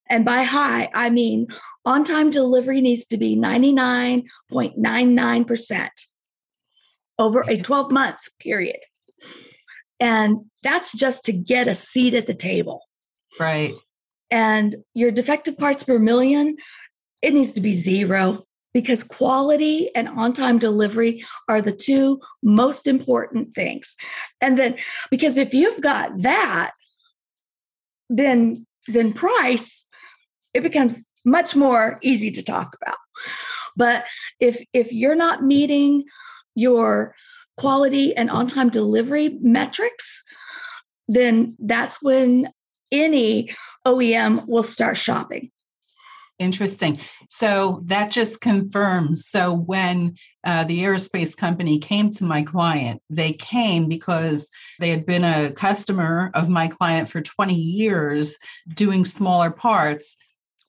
And 0.10 0.24
by 0.24 0.44
high, 0.44 0.90
I 0.94 1.10
mean 1.10 1.48
on 1.84 2.04
time 2.04 2.30
delivery 2.30 2.80
needs 2.82 3.08
to 3.08 3.18
be 3.18 3.36
99.99% 3.36 5.90
over 7.18 7.44
a 7.48 7.58
12 7.58 7.92
month 7.92 8.20
period. 8.40 8.78
And 10.00 10.42
that's 10.64 10.94
just 10.94 11.26
to 11.26 11.32
get 11.32 11.68
a 11.68 11.76
seat 11.76 12.14
at 12.14 12.28
the 12.28 12.34
table. 12.34 12.82
Right. 13.40 13.74
And 14.30 14.76
your 14.94 15.12
defective 15.12 15.58
parts 15.58 15.84
per 15.84 15.98
million, 16.00 16.58
it 17.22 17.34
needs 17.34 17.52
to 17.54 17.62
be 17.62 17.72
zero 17.74 18.46
because 18.76 19.04
quality 19.04 19.90
and 19.96 20.10
on 20.10 20.34
time 20.34 20.60
delivery 20.60 21.26
are 21.48 21.62
the 21.62 21.72
two 21.72 22.20
most 22.44 22.86
important 22.86 23.56
things. 23.56 23.96
And 24.42 24.60
then, 24.60 24.76
because 25.10 25.38
if 25.38 25.54
you've 25.54 25.82
got 25.82 26.12
that, 26.18 26.74
then 28.10 28.66
then 28.88 29.14
price 29.14 29.86
it 30.54 30.62
becomes 30.62 31.06
much 31.26 31.56
more 31.56 31.98
easy 32.04 32.32
to 32.32 32.44
talk 32.44 32.76
about 32.82 32.98
but 33.76 34.06
if 34.40 34.64
if 34.74 34.92
you're 34.92 35.16
not 35.16 35.44
meeting 35.44 36.04
your 36.56 37.16
quality 37.58 38.16
and 38.16 38.30
on 38.30 38.46
time 38.46 38.70
delivery 38.70 39.38
metrics 39.42 40.22
then 41.08 41.56
that's 41.60 42.02
when 42.02 42.48
any 42.92 43.50
OEM 43.88 44.48
will 44.48 44.64
start 44.64 44.98
shopping 44.98 45.52
Interesting. 46.38 47.00
So 47.30 47.82
that 47.86 48.12
just 48.12 48.42
confirms. 48.42 49.26
So 49.26 49.54
when 49.54 50.16
uh, 50.44 50.66
the 50.66 50.80
aerospace 50.80 51.36
company 51.36 51.80
came 51.80 52.12
to 52.12 52.26
my 52.26 52.42
client, 52.42 53.02
they 53.10 53.34
came 53.34 53.88
because 53.88 54.50
they 54.80 54.90
had 54.90 55.06
been 55.06 55.24
a 55.24 55.52
customer 55.52 56.32
of 56.34 56.50
my 56.50 56.68
client 56.68 57.10
for 57.10 57.22
20 57.22 57.56
years 57.56 58.38
doing 58.74 59.06
smaller 59.06 59.50
parts. 59.50 60.18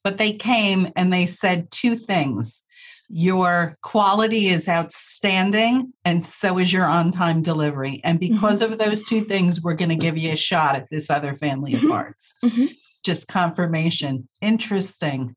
But 0.04 0.18
they 0.18 0.34
came 0.34 0.92
and 0.94 1.12
they 1.12 1.26
said 1.26 1.70
two 1.72 1.96
things 1.96 2.62
your 3.08 3.78
quality 3.82 4.48
is 4.48 4.68
outstanding 4.68 5.92
and 6.04 6.24
so 6.24 6.58
is 6.58 6.72
your 6.72 6.84
on 6.84 7.12
time 7.12 7.40
delivery 7.40 8.00
and 8.02 8.18
because 8.18 8.60
mm-hmm. 8.60 8.72
of 8.72 8.78
those 8.78 9.04
two 9.04 9.20
things 9.20 9.62
we're 9.62 9.74
going 9.74 9.88
to 9.88 9.96
give 9.96 10.18
you 10.18 10.32
a 10.32 10.36
shot 10.36 10.74
at 10.74 10.88
this 10.90 11.08
other 11.08 11.36
family 11.36 11.74
of 11.74 11.80
mm-hmm. 11.80 11.90
parts 11.90 12.34
mm-hmm. 12.44 12.66
Just 13.06 13.28
confirmation 13.28 14.28
interesting 14.42 15.34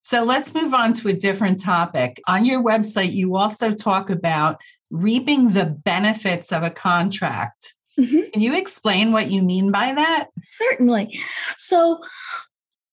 so 0.00 0.24
let's 0.24 0.54
move 0.54 0.72
on 0.72 0.92
to 0.94 1.08
a 1.08 1.12
different 1.12 1.60
topic. 1.60 2.18
On 2.28 2.44
your 2.44 2.62
website, 2.62 3.12
you 3.12 3.36
also 3.36 3.72
talk 3.72 4.08
about 4.08 4.58
reaping 4.90 5.48
the 5.48 5.66
benefits 5.66 6.52
of 6.52 6.62
a 6.62 6.70
contract. 6.70 7.74
Mm-hmm. 7.98 8.30
Can 8.32 8.40
you 8.40 8.54
explain 8.54 9.12
what 9.12 9.30
you 9.30 9.42
mean 9.42 9.70
by 9.70 9.92
that? 9.92 10.28
Certainly. 10.42 11.20
So 11.56 12.00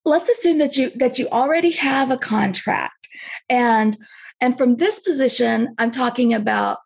let's 0.04 0.30
assume 0.30 0.58
that 0.58 0.78
you 0.78 0.92
that 0.96 1.18
you 1.18 1.30
already 1.30 1.72
have 1.72 2.12
a 2.12 2.18
contract 2.18 3.08
and 3.50 3.96
and 4.42 4.58
from 4.58 4.76
this 4.76 5.00
position 5.00 5.74
I'm 5.78 5.92
talking 5.92 6.34
about 6.34 6.80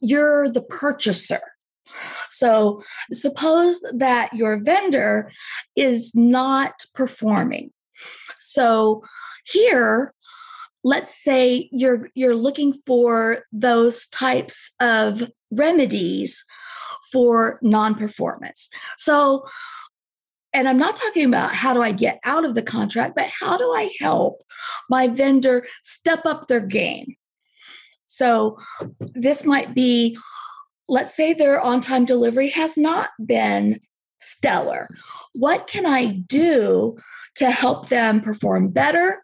you're 0.00 0.48
the 0.48 0.62
purchaser. 0.62 1.40
So 2.38 2.82
suppose 3.12 3.80
that 3.94 4.32
your 4.34 4.58
vendor 4.58 5.30
is 5.74 6.14
not 6.14 6.84
performing. 6.94 7.70
So 8.40 9.02
here, 9.44 10.12
let's 10.84 11.22
say 11.22 11.68
you're 11.72 12.08
you're 12.14 12.34
looking 12.34 12.74
for 12.86 13.44
those 13.52 14.06
types 14.08 14.70
of 14.80 15.28
remedies 15.50 16.44
for 17.12 17.58
non-performance. 17.62 18.68
So 18.96 19.46
and 20.52 20.68
I'm 20.68 20.78
not 20.78 20.96
talking 20.96 21.26
about 21.26 21.52
how 21.52 21.74
do 21.74 21.82
I 21.82 21.92
get 21.92 22.18
out 22.24 22.46
of 22.46 22.54
the 22.54 22.62
contract, 22.62 23.14
but 23.14 23.28
how 23.38 23.58
do 23.58 23.64
I 23.64 23.90
help 24.00 24.42
my 24.88 25.06
vendor 25.06 25.66
step 25.82 26.24
up 26.24 26.46
their 26.46 26.60
game? 26.60 27.14
So 28.06 28.56
this 29.00 29.44
might 29.44 29.74
be 29.74 30.16
let's 30.88 31.14
say 31.14 31.32
their 31.32 31.60
on 31.60 31.80
time 31.80 32.04
delivery 32.04 32.50
has 32.50 32.76
not 32.76 33.10
been 33.24 33.80
stellar. 34.20 34.88
What 35.34 35.66
can 35.66 35.86
I 35.86 36.06
do 36.06 36.96
to 37.36 37.50
help 37.50 37.88
them 37.88 38.20
perform 38.20 38.68
better? 38.68 39.22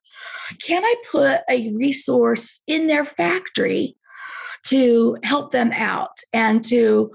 Can 0.64 0.85
I 0.85 0.95
put 1.11 1.40
a 1.49 1.73
resource 1.73 2.62
in 2.66 2.87
their 2.87 3.04
factory 3.04 3.97
to 4.66 5.16
help 5.23 5.52
them 5.52 5.73
out 5.73 6.19
and 6.33 6.62
to 6.64 7.11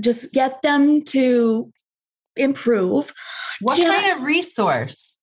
just 0.00 0.32
get 0.32 0.60
them 0.62 1.02
to 1.04 1.72
improve? 2.36 3.12
What 3.60 3.76
can 3.76 3.90
kind 3.90 4.06
I, 4.06 4.16
of 4.16 4.22
resource? 4.22 5.13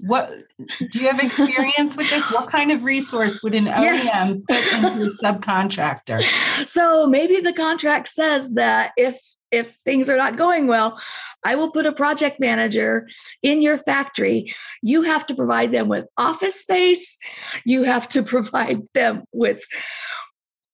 What 0.00 0.32
do 0.58 1.00
you 1.00 1.08
have 1.08 1.20
experience 1.20 1.96
with 1.96 2.08
this? 2.08 2.30
What 2.30 2.50
kind 2.50 2.70
of 2.70 2.84
resource 2.84 3.42
would 3.42 3.54
an 3.54 3.66
OEM 3.66 4.04
yes. 4.04 4.36
put 4.48 4.72
into 4.72 5.06
a 5.06 5.10
subcontractor? 5.22 6.24
So 6.66 7.06
maybe 7.06 7.40
the 7.40 7.52
contract 7.52 8.08
says 8.08 8.54
that 8.54 8.92
if 8.96 9.18
if 9.50 9.76
things 9.76 10.10
are 10.10 10.16
not 10.16 10.36
going 10.36 10.66
well, 10.66 11.00
I 11.44 11.54
will 11.54 11.70
put 11.70 11.86
a 11.86 11.92
project 11.92 12.38
manager 12.38 13.08
in 13.42 13.62
your 13.62 13.78
factory. 13.78 14.52
You 14.82 15.02
have 15.02 15.26
to 15.26 15.34
provide 15.34 15.72
them 15.72 15.88
with 15.88 16.06
office 16.16 16.60
space. 16.60 17.16
You 17.64 17.84
have 17.84 18.08
to 18.10 18.22
provide 18.34 18.82
them 18.94 19.24
with 19.32 19.62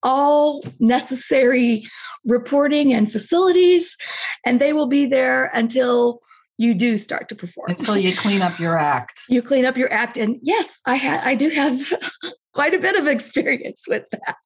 all 0.03 0.63
necessary 0.81 1.87
reporting 2.25 2.93
and 2.93 3.11
facilities, 3.11 3.97
and 4.45 4.61
they 4.61 4.73
will 4.73 4.87
be 4.87 5.07
there 5.07 5.51
until 5.55 6.21
you 6.59 6.75
do 6.75 6.99
start 6.99 7.29
to 7.29 7.35
perform. 7.35 7.71
Until 7.71 7.97
you 7.97 8.15
clean 8.15 8.43
up 8.43 8.59
your 8.59 8.79
act. 8.79 9.23
you 9.29 9.43
clean 9.43 9.65
up 9.65 9.77
your 9.77 9.93
act. 9.93 10.17
And 10.17 10.39
yes, 10.43 10.81
I 10.87 10.97
had 10.97 11.21
I 11.25 11.35
do 11.35 11.51
have 11.51 11.81
quite 12.55 12.75
a 12.75 12.79
bit 12.79 12.97
of 12.97 13.07
experience 13.07 13.85
with 13.89 14.05
that. 14.11 14.37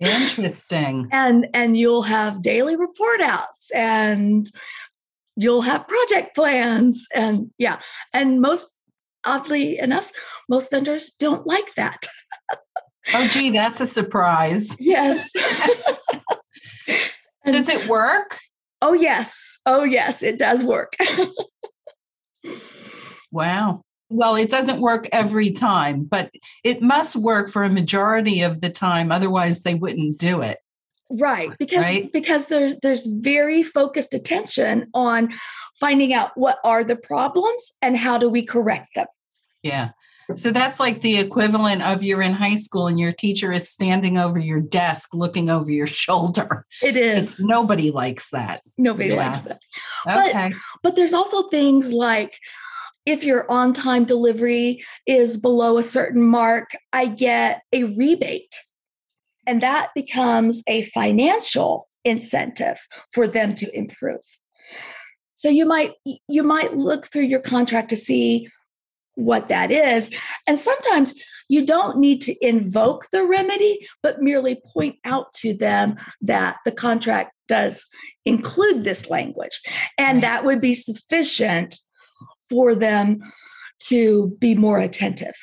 Interesting. 0.00 1.08
And 1.12 1.46
and 1.54 1.76
you'll 1.76 2.02
have 2.02 2.42
daily 2.42 2.76
report 2.76 3.20
outs 3.20 3.70
and 3.72 4.46
you'll 5.36 5.62
have 5.62 5.86
project 5.86 6.34
plans 6.34 7.06
and 7.14 7.50
yeah. 7.58 7.80
And 8.12 8.40
most 8.40 8.68
oddly 9.24 9.78
enough, 9.78 10.10
most 10.48 10.70
vendors 10.70 11.10
don't 11.10 11.46
like 11.46 11.74
that. 11.76 12.06
oh 13.12 13.28
gee, 13.28 13.50
that's 13.50 13.80
a 13.80 13.86
surprise. 13.86 14.76
Yes. 14.80 15.30
Does 17.46 17.68
it 17.68 17.88
work? 17.88 18.38
Oh 18.84 18.92
yes. 18.92 19.60
Oh 19.64 19.82
yes, 19.82 20.22
it 20.22 20.38
does 20.38 20.62
work. 20.62 20.94
wow. 23.32 23.80
Well, 24.10 24.36
it 24.36 24.50
doesn't 24.50 24.82
work 24.82 25.08
every 25.10 25.52
time, 25.52 26.04
but 26.04 26.30
it 26.64 26.82
must 26.82 27.16
work 27.16 27.50
for 27.50 27.64
a 27.64 27.72
majority 27.72 28.42
of 28.42 28.60
the 28.60 28.68
time. 28.68 29.10
Otherwise, 29.10 29.62
they 29.62 29.74
wouldn't 29.74 30.18
do 30.18 30.42
it. 30.42 30.58
Right, 31.08 31.50
because 31.58 31.84
right? 31.86 32.12
because 32.12 32.46
there's 32.46 32.74
there's 32.82 33.06
very 33.06 33.62
focused 33.62 34.12
attention 34.12 34.88
on 34.92 35.32
finding 35.80 36.12
out 36.12 36.32
what 36.34 36.58
are 36.62 36.84
the 36.84 36.96
problems 36.96 37.72
and 37.80 37.96
how 37.96 38.18
do 38.18 38.28
we 38.28 38.44
correct 38.44 38.96
them. 38.96 39.06
Yeah. 39.62 39.92
So 40.36 40.50
that's 40.50 40.80
like 40.80 41.00
the 41.00 41.18
equivalent 41.18 41.82
of 41.82 42.02
you're 42.02 42.22
in 42.22 42.32
high 42.32 42.56
school 42.56 42.86
and 42.86 42.98
your 42.98 43.12
teacher 43.12 43.52
is 43.52 43.70
standing 43.70 44.18
over 44.18 44.38
your 44.38 44.60
desk 44.60 45.14
looking 45.14 45.50
over 45.50 45.70
your 45.70 45.86
shoulder. 45.86 46.66
It 46.82 46.96
is. 46.96 47.34
It's, 47.34 47.40
nobody 47.40 47.90
likes 47.90 48.30
that. 48.30 48.62
Nobody 48.78 49.10
yeah. 49.10 49.26
likes 49.26 49.42
that. 49.42 49.60
Okay. 50.06 50.50
But, 50.50 50.58
but 50.82 50.96
there's 50.96 51.14
also 51.14 51.48
things 51.48 51.92
like 51.92 52.38
if 53.06 53.22
your 53.22 53.50
on 53.50 53.72
time 53.72 54.04
delivery 54.04 54.82
is 55.06 55.36
below 55.36 55.78
a 55.78 55.82
certain 55.82 56.22
mark, 56.22 56.70
I 56.92 57.06
get 57.06 57.62
a 57.72 57.84
rebate. 57.84 58.60
And 59.46 59.60
that 59.62 59.90
becomes 59.94 60.62
a 60.66 60.82
financial 60.84 61.88
incentive 62.04 62.80
for 63.12 63.28
them 63.28 63.54
to 63.56 63.76
improve. 63.76 64.22
So 65.34 65.48
you 65.48 65.66
might 65.66 65.92
you 66.28 66.42
might 66.42 66.76
look 66.76 67.06
through 67.06 67.24
your 67.24 67.40
contract 67.40 67.90
to 67.90 67.96
see 67.96 68.48
what 69.14 69.48
that 69.48 69.70
is. 69.70 70.10
And 70.46 70.58
sometimes 70.58 71.14
you 71.48 71.64
don't 71.64 71.98
need 71.98 72.20
to 72.22 72.34
invoke 72.46 73.06
the 73.10 73.24
remedy, 73.24 73.86
but 74.02 74.22
merely 74.22 74.60
point 74.72 74.96
out 75.04 75.32
to 75.34 75.56
them 75.56 75.96
that 76.22 76.56
the 76.64 76.72
contract 76.72 77.32
does 77.48 77.86
include 78.24 78.84
this 78.84 79.10
language. 79.10 79.60
And 79.98 80.22
that 80.22 80.44
would 80.44 80.60
be 80.60 80.74
sufficient 80.74 81.78
for 82.48 82.74
them 82.74 83.20
to 83.80 84.34
be 84.38 84.54
more 84.54 84.78
attentive. 84.78 85.36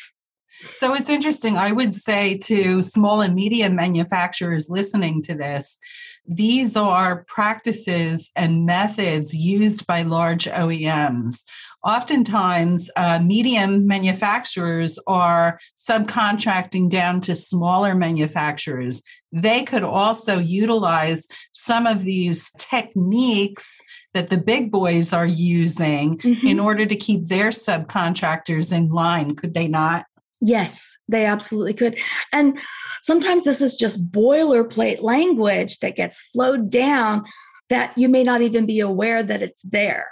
So 0.72 0.94
it's 0.94 1.10
interesting. 1.10 1.58
I 1.58 1.72
would 1.72 1.94
say 1.94 2.38
to 2.40 2.82
small 2.82 3.22
and 3.22 3.36
medium 3.36 3.76
manufacturers 3.76 4.70
listening 4.70 5.22
to 5.24 5.36
this, 5.36 5.78
these 6.26 6.76
are 6.76 7.26
practices 7.28 8.32
and 8.36 8.66
methods 8.66 9.34
used 9.34 9.88
by 9.88 10.04
large 10.04 10.46
OEMs. 10.46 11.44
Oftentimes, 11.84 12.92
uh, 12.96 13.20
medium 13.20 13.88
manufacturers 13.88 15.00
are 15.08 15.60
subcontracting 15.78 16.90
down 16.90 17.22
to 17.22 17.34
smaller 17.34 17.96
manufacturers. 17.96 19.02
They 19.32 19.64
could 19.64 19.84
also 19.84 20.38
utilize 20.38 21.28
some 21.54 21.88
of 21.88 22.04
these 22.04 22.52
techniques 22.58 23.82
that 24.14 24.30
the 24.30 24.38
big 24.38 24.72
boys 24.72 25.14
are 25.14 25.26
using 25.26 26.18
mm-hmm. 26.18 26.46
in 26.46 26.60
order 26.60 26.86
to 26.86 26.96
keep 26.96 27.28
their 27.28 27.50
subcontractors 27.50 28.72
in 28.76 28.90
line, 28.90 29.36
could 29.36 29.54
they 29.56 29.68
not? 29.68 30.06
Yes, 30.42 30.98
they 31.08 31.26
absolutely 31.26 31.76
could. 31.76 32.00
And 32.34 32.60
sometimes 33.04 33.44
this 33.44 33.62
is 33.62 33.76
just 33.76 34.12
boilerplate 34.12 35.02
language 35.02 35.80
that 35.80 35.96
gets 35.96 36.20
flowed 36.20 36.70
down 36.70 37.26
that 37.70 37.96
you 37.98 38.10
may 38.10 38.24
not 38.24 38.42
even 38.42 38.66
be 38.66 38.80
aware 38.80 39.22
that 39.22 39.44
it's 39.44 39.62
there. 39.62 40.10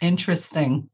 Interesting. 0.00 0.88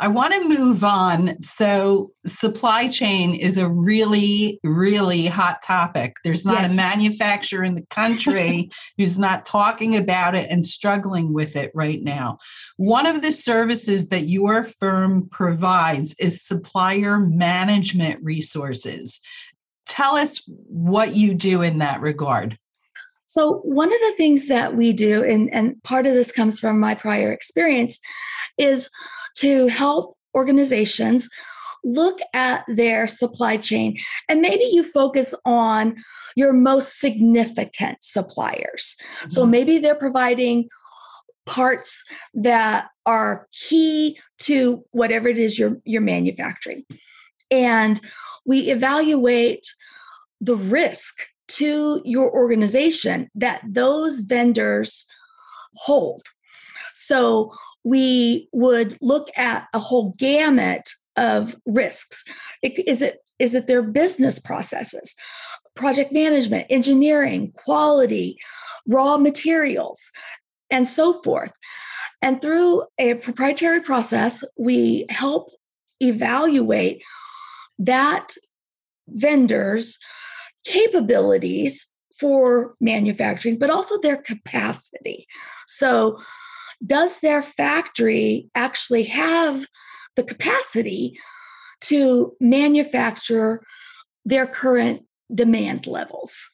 I 0.00 0.08
want 0.08 0.34
to 0.34 0.48
move 0.48 0.82
on. 0.82 1.40
So, 1.42 2.10
supply 2.26 2.88
chain 2.88 3.34
is 3.34 3.56
a 3.56 3.68
really, 3.68 4.58
really 4.64 5.26
hot 5.26 5.62
topic. 5.62 6.16
There's 6.24 6.44
not 6.44 6.62
yes. 6.62 6.72
a 6.72 6.74
manufacturer 6.74 7.64
in 7.64 7.74
the 7.74 7.86
country 7.90 8.70
who's 8.98 9.18
not 9.18 9.46
talking 9.46 9.96
about 9.96 10.34
it 10.34 10.50
and 10.50 10.66
struggling 10.66 11.32
with 11.32 11.54
it 11.54 11.70
right 11.74 12.02
now. 12.02 12.38
One 12.76 13.06
of 13.06 13.22
the 13.22 13.32
services 13.32 14.08
that 14.08 14.28
your 14.28 14.64
firm 14.64 15.28
provides 15.30 16.14
is 16.18 16.44
supplier 16.44 17.18
management 17.18 18.22
resources. 18.22 19.20
Tell 19.86 20.16
us 20.16 20.42
what 20.46 21.14
you 21.14 21.34
do 21.34 21.62
in 21.62 21.78
that 21.78 22.00
regard. 22.00 22.58
So, 23.26 23.60
one 23.64 23.92
of 23.92 24.00
the 24.00 24.14
things 24.16 24.48
that 24.48 24.76
we 24.76 24.92
do, 24.92 25.24
and, 25.24 25.52
and 25.52 25.82
part 25.82 26.06
of 26.06 26.14
this 26.14 26.30
comes 26.30 26.58
from 26.58 26.78
my 26.78 26.94
prior 26.94 27.32
experience, 27.32 27.98
is 28.58 28.88
to 29.36 29.66
help 29.68 30.16
organizations 30.34 31.28
look 31.84 32.18
at 32.32 32.64
their 32.66 33.06
supply 33.06 33.56
chain 33.58 33.96
and 34.28 34.40
maybe 34.40 34.64
you 34.64 34.82
focus 34.82 35.34
on 35.44 35.96
your 36.34 36.52
most 36.52 36.98
significant 36.98 37.98
suppliers. 38.00 38.96
Mm-hmm. 39.18 39.30
So 39.30 39.46
maybe 39.46 39.78
they're 39.78 39.94
providing 39.94 40.68
parts 41.46 42.02
that 42.32 42.88
are 43.04 43.46
key 43.52 44.18
to 44.38 44.82
whatever 44.92 45.28
it 45.28 45.38
is 45.38 45.58
you're, 45.58 45.78
you're 45.84 46.00
manufacturing. 46.00 46.84
And 47.50 48.00
we 48.46 48.70
evaluate 48.70 49.66
the 50.40 50.56
risk 50.56 51.26
to 51.46 52.00
your 52.04 52.30
organization 52.32 53.30
that 53.34 53.60
those 53.66 54.20
vendors 54.20 55.04
hold. 55.76 56.22
So 56.94 57.52
we 57.84 58.48
would 58.52 58.96
look 59.00 59.28
at 59.36 59.68
a 59.72 59.78
whole 59.78 60.14
gamut 60.18 60.88
of 61.16 61.54
risks. 61.66 62.24
Is 62.62 63.02
it 63.02 63.18
is 63.38 63.54
it 63.54 63.66
their 63.66 63.82
business 63.82 64.38
processes, 64.38 65.14
project 65.74 66.12
management, 66.12 66.66
engineering, 66.70 67.52
quality, 67.56 68.38
raw 68.88 69.16
materials, 69.16 70.12
and 70.70 70.88
so 70.88 71.20
forth. 71.22 71.52
And 72.22 72.40
through 72.40 72.84
a 72.98 73.14
proprietary 73.14 73.80
process, 73.80 74.42
we 74.56 75.06
help 75.10 75.50
evaluate 76.00 77.02
that 77.78 78.28
vendor's 79.08 79.98
capabilities 80.64 81.86
for 82.18 82.74
manufacturing, 82.80 83.58
but 83.58 83.70
also 83.70 83.98
their 84.00 84.16
capacity. 84.16 85.26
So, 85.66 86.18
does 86.84 87.20
their 87.20 87.42
factory 87.42 88.48
actually 88.54 89.04
have 89.04 89.66
the 90.16 90.22
capacity 90.22 91.18
to 91.82 92.34
manufacture 92.40 93.62
their 94.24 94.46
current 94.46 95.02
demand 95.34 95.86
levels? 95.86 96.48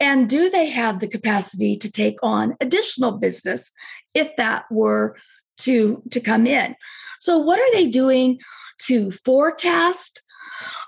And 0.00 0.28
do 0.28 0.48
they 0.48 0.70
have 0.70 1.00
the 1.00 1.08
capacity 1.08 1.76
to 1.76 1.90
take 1.90 2.18
on 2.22 2.56
additional 2.60 3.12
business 3.12 3.72
if 4.14 4.34
that 4.36 4.64
were 4.70 5.16
to, 5.58 6.02
to 6.10 6.20
come 6.20 6.46
in? 6.46 6.76
So, 7.20 7.38
what 7.38 7.58
are 7.58 7.72
they 7.72 7.88
doing 7.88 8.38
to 8.82 9.10
forecast? 9.10 10.22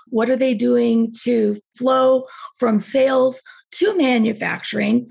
What 0.07 0.29
are 0.29 0.37
they 0.37 0.53
doing 0.53 1.13
to 1.23 1.57
flow 1.77 2.25
from 2.57 2.79
sales 2.79 3.41
to 3.73 3.97
manufacturing? 3.97 5.09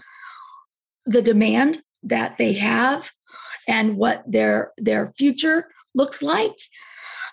The 1.06 1.22
demand 1.22 1.82
that 2.02 2.38
they 2.38 2.54
have 2.54 3.10
and 3.68 3.96
what 3.96 4.22
their 4.26 4.72
their 4.78 5.12
future 5.12 5.68
looks 5.94 6.22
like. 6.22 6.56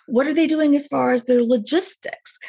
What 0.07 0.27
are 0.27 0.33
they 0.33 0.47
doing 0.47 0.75
as 0.75 0.87
far 0.87 1.11
as 1.11 1.25
their 1.25 1.43
logistics? 1.43 2.39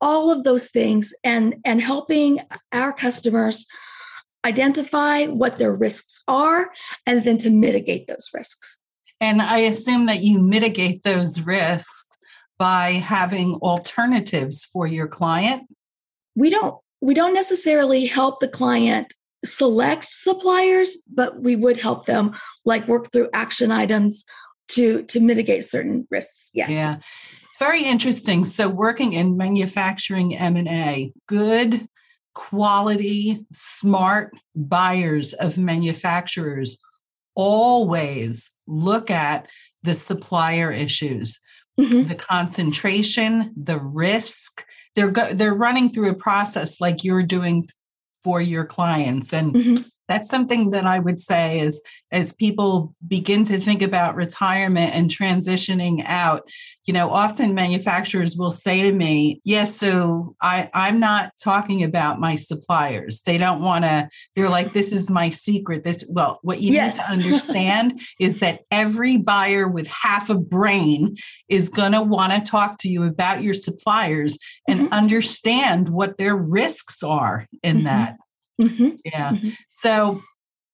All 0.00 0.30
of 0.30 0.44
those 0.44 0.68
things 0.68 1.12
and 1.24 1.56
and 1.64 1.80
helping 1.80 2.40
our 2.72 2.92
customers 2.92 3.66
identify 4.44 5.26
what 5.26 5.58
their 5.58 5.72
risks 5.72 6.22
are 6.28 6.70
and 7.06 7.24
then 7.24 7.38
to 7.38 7.50
mitigate 7.50 8.06
those 8.06 8.30
risks. 8.32 8.78
And 9.20 9.42
i 9.42 9.58
assume 9.58 10.06
that 10.06 10.22
you 10.22 10.40
mitigate 10.40 11.02
those 11.02 11.40
risks 11.40 12.16
by 12.58 12.92
having 12.92 13.54
alternatives 13.56 14.64
for 14.64 14.86
your 14.86 15.08
client? 15.08 15.62
We 16.34 16.50
don't 16.50 16.76
we 17.00 17.14
don't 17.14 17.34
necessarily 17.34 18.06
help 18.06 18.40
the 18.40 18.48
client 18.48 19.14
select 19.44 20.04
suppliers, 20.04 20.96
but 21.12 21.40
we 21.40 21.56
would 21.56 21.76
help 21.76 22.06
them 22.06 22.34
like 22.64 22.88
work 22.88 23.12
through 23.12 23.28
action 23.32 23.70
items 23.70 24.24
to 24.68 25.02
to 25.04 25.20
mitigate 25.20 25.64
certain 25.64 26.06
risks. 26.10 26.50
Yes. 26.52 26.70
Yeah. 26.70 26.96
It's 27.48 27.58
very 27.58 27.84
interesting. 27.84 28.44
So 28.44 28.68
working 28.68 29.14
in 29.14 29.36
manufacturing 29.36 30.36
M&A, 30.36 31.12
good 31.26 31.88
quality, 32.34 33.44
smart 33.52 34.32
buyers 34.54 35.32
of 35.34 35.58
manufacturers 35.58 36.78
always 37.34 38.52
look 38.66 39.10
at 39.10 39.48
the 39.82 39.94
supplier 39.94 40.70
issues, 40.70 41.40
mm-hmm. 41.80 42.08
the 42.08 42.14
concentration, 42.14 43.52
the 43.56 43.78
risk. 43.78 44.64
They're 44.94 45.10
go- 45.10 45.32
they're 45.32 45.54
running 45.54 45.88
through 45.88 46.10
a 46.10 46.14
process 46.14 46.80
like 46.80 47.04
you're 47.04 47.22
doing 47.22 47.64
for 48.22 48.40
your 48.40 48.64
clients 48.64 49.32
and 49.32 49.52
mm-hmm 49.54 49.82
that's 50.08 50.30
something 50.30 50.70
that 50.70 50.86
I 50.86 50.98
would 50.98 51.20
say 51.20 51.60
is 51.60 51.82
as 52.10 52.32
people 52.32 52.94
begin 53.06 53.44
to 53.44 53.60
think 53.60 53.82
about 53.82 54.14
retirement 54.14 54.94
and 54.94 55.10
transitioning 55.10 56.02
out, 56.06 56.48
you 56.86 56.94
know, 56.94 57.10
often 57.10 57.54
manufacturers 57.54 58.34
will 58.34 58.50
say 58.50 58.82
to 58.82 58.92
me, 58.92 59.40
Yes, 59.44 59.76
so 59.76 60.34
I, 60.40 60.70
I'm 60.72 60.98
not 60.98 61.32
talking 61.42 61.82
about 61.82 62.18
my 62.18 62.34
suppliers. 62.34 63.20
They 63.22 63.36
don't 63.36 63.60
want 63.60 63.84
to, 63.84 64.08
they're 64.34 64.48
like, 64.48 64.72
This 64.72 64.92
is 64.92 65.10
my 65.10 65.28
secret. 65.30 65.84
This, 65.84 66.04
well, 66.08 66.38
what 66.42 66.62
you 66.62 66.72
yes. 66.72 66.96
need 66.96 67.02
to 67.02 67.10
understand 67.12 68.00
is 68.18 68.40
that 68.40 68.60
every 68.70 69.18
buyer 69.18 69.68
with 69.68 69.86
half 69.86 70.30
a 70.30 70.34
brain 70.34 71.16
is 71.48 71.68
going 71.68 71.92
to 71.92 72.02
want 72.02 72.32
to 72.32 72.50
talk 72.50 72.78
to 72.78 72.88
you 72.88 73.04
about 73.04 73.42
your 73.42 73.54
suppliers 73.54 74.38
and 74.66 74.80
mm-hmm. 74.80 74.94
understand 74.94 75.90
what 75.90 76.16
their 76.16 76.36
risks 76.36 77.02
are 77.02 77.46
in 77.62 77.76
mm-hmm. 77.76 77.86
that. 77.86 78.16
Mm-hmm. 78.60 78.88
Yeah. 79.04 79.32
Mm-hmm. 79.32 79.50
So 79.68 80.22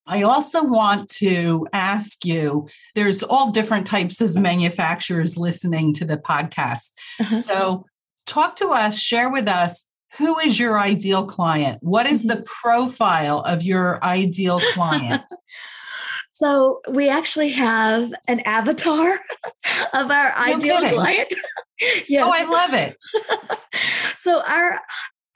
I 0.06 0.22
also 0.22 0.62
want 0.62 1.08
to 1.10 1.66
ask 1.72 2.24
you 2.24 2.68
there's 2.94 3.22
all 3.22 3.50
different 3.50 3.86
types 3.86 4.20
of 4.20 4.36
manufacturers 4.36 5.36
listening 5.36 5.94
to 5.94 6.04
the 6.04 6.16
podcast. 6.16 6.92
Uh-huh. 7.20 7.34
So 7.36 7.84
talk 8.26 8.56
to 8.56 8.68
us, 8.68 8.98
share 8.98 9.30
with 9.30 9.48
us 9.48 9.86
who 10.18 10.38
is 10.38 10.58
your 10.58 10.78
ideal 10.78 11.26
client? 11.26 11.78
What 11.82 12.06
is 12.06 12.22
the 12.22 12.34
mm-hmm. 12.34 12.44
profile 12.44 13.40
of 13.40 13.62
your 13.62 14.02
ideal 14.04 14.60
client? 14.72 15.22
so 16.30 16.80
we 16.90 17.08
actually 17.08 17.50
have 17.50 18.12
an 18.28 18.40
avatar 18.40 19.18
of 19.92 20.10
our 20.10 20.28
no 20.28 20.56
ideal 20.56 20.80
kidding. 20.80 20.94
client. 20.98 21.34
yes. 22.08 22.24
Oh, 22.24 22.30
I 22.32 22.44
love 22.44 22.74
it. 22.74 22.96
so 24.18 24.42
our 24.46 24.80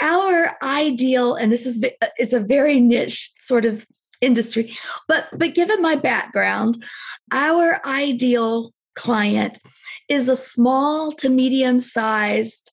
our 0.00 0.56
ideal 0.62 1.34
and 1.34 1.52
this 1.52 1.66
is 1.66 1.82
uh, 1.84 2.06
it's 2.16 2.32
a 2.32 2.40
very 2.40 2.80
niche 2.80 3.32
sort 3.38 3.64
of 3.64 3.86
industry 4.20 4.76
but 5.06 5.28
but 5.36 5.54
given 5.54 5.80
my 5.80 5.94
background 5.94 6.82
our 7.32 7.84
ideal 7.86 8.72
client 8.94 9.58
is 10.08 10.28
a 10.28 10.36
small 10.36 11.12
to 11.12 11.28
medium 11.28 11.80
sized 11.80 12.72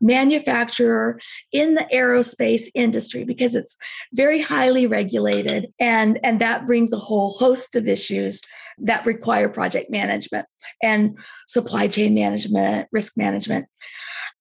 manufacturer 0.00 1.20
in 1.52 1.74
the 1.74 1.86
aerospace 1.94 2.64
industry 2.74 3.24
because 3.24 3.54
it's 3.54 3.76
very 4.12 4.40
highly 4.40 4.84
regulated 4.84 5.72
and 5.78 6.18
and 6.24 6.40
that 6.40 6.66
brings 6.66 6.92
a 6.92 6.98
whole 6.98 7.30
host 7.38 7.76
of 7.76 7.86
issues 7.86 8.40
that 8.78 9.06
require 9.06 9.48
project 9.48 9.90
management 9.90 10.44
and 10.82 11.16
supply 11.46 11.86
chain 11.86 12.14
management 12.14 12.88
risk 12.90 13.16
management 13.16 13.66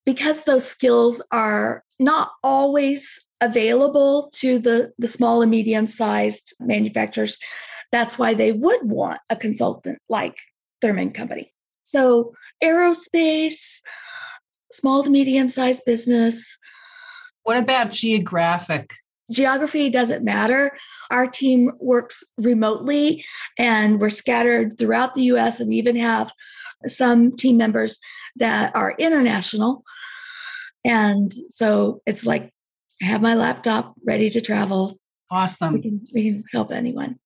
because 0.05 0.45
those 0.45 0.65
skills 0.65 1.21
are 1.31 1.83
not 1.99 2.31
always 2.43 3.21
available 3.41 4.29
to 4.35 4.59
the, 4.59 4.91
the 4.97 5.07
small 5.07 5.41
and 5.41 5.51
medium 5.51 5.87
sized 5.87 6.53
manufacturers, 6.59 7.37
that's 7.91 8.17
why 8.17 8.33
they 8.33 8.51
would 8.51 8.79
want 8.83 9.19
a 9.29 9.35
consultant 9.35 9.99
like 10.07 10.37
Thurman 10.81 11.11
Company. 11.11 11.51
So, 11.91 12.31
aerospace, 12.63 13.81
small 14.71 15.03
to 15.03 15.09
medium 15.09 15.49
sized 15.49 15.83
business. 15.85 16.57
What 17.43 17.57
about 17.57 17.91
geographic? 17.91 18.93
Geography 19.29 19.89
doesn't 19.89 20.23
matter. 20.23 20.77
Our 21.09 21.27
team 21.27 21.71
works 21.79 22.23
remotely 22.37 23.25
and 23.59 23.99
we're 23.99 24.09
scattered 24.09 24.77
throughout 24.77 25.15
the 25.15 25.23
US, 25.33 25.59
and 25.59 25.67
we 25.67 25.75
even 25.75 25.97
have 25.97 26.31
some 26.87 27.35
team 27.35 27.57
members 27.57 27.99
that 28.37 28.73
are 28.73 28.95
international. 28.97 29.83
And 30.85 31.29
so 31.49 32.01
it's 32.05 32.25
like 32.25 32.53
I 33.03 33.07
have 33.07 33.21
my 33.21 33.33
laptop 33.33 33.95
ready 34.05 34.29
to 34.29 34.39
travel. 34.39 34.97
Awesome. 35.29 35.73
We 35.73 35.81
can, 35.81 36.07
we 36.13 36.23
can 36.23 36.43
help 36.53 36.71
anyone. 36.71 37.19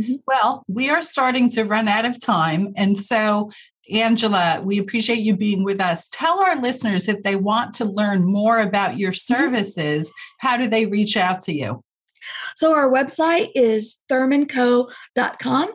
Mm-hmm. 0.00 0.16
Well, 0.26 0.62
we 0.68 0.90
are 0.90 1.02
starting 1.02 1.48
to 1.50 1.64
run 1.64 1.88
out 1.88 2.04
of 2.04 2.20
time. 2.20 2.72
And 2.76 2.98
so, 2.98 3.50
Angela, 3.90 4.60
we 4.64 4.78
appreciate 4.78 5.20
you 5.20 5.36
being 5.36 5.64
with 5.64 5.80
us. 5.80 6.08
Tell 6.10 6.42
our 6.42 6.60
listeners 6.60 7.08
if 7.08 7.22
they 7.22 7.36
want 7.36 7.74
to 7.74 7.84
learn 7.84 8.24
more 8.24 8.58
about 8.58 8.98
your 8.98 9.12
mm-hmm. 9.12 9.34
services, 9.34 10.12
how 10.38 10.56
do 10.56 10.68
they 10.68 10.86
reach 10.86 11.16
out 11.16 11.42
to 11.42 11.52
you? 11.52 11.82
So, 12.54 12.74
our 12.74 12.90
website 12.90 13.50
is 13.54 13.98
thurmanco.com. 14.10 15.72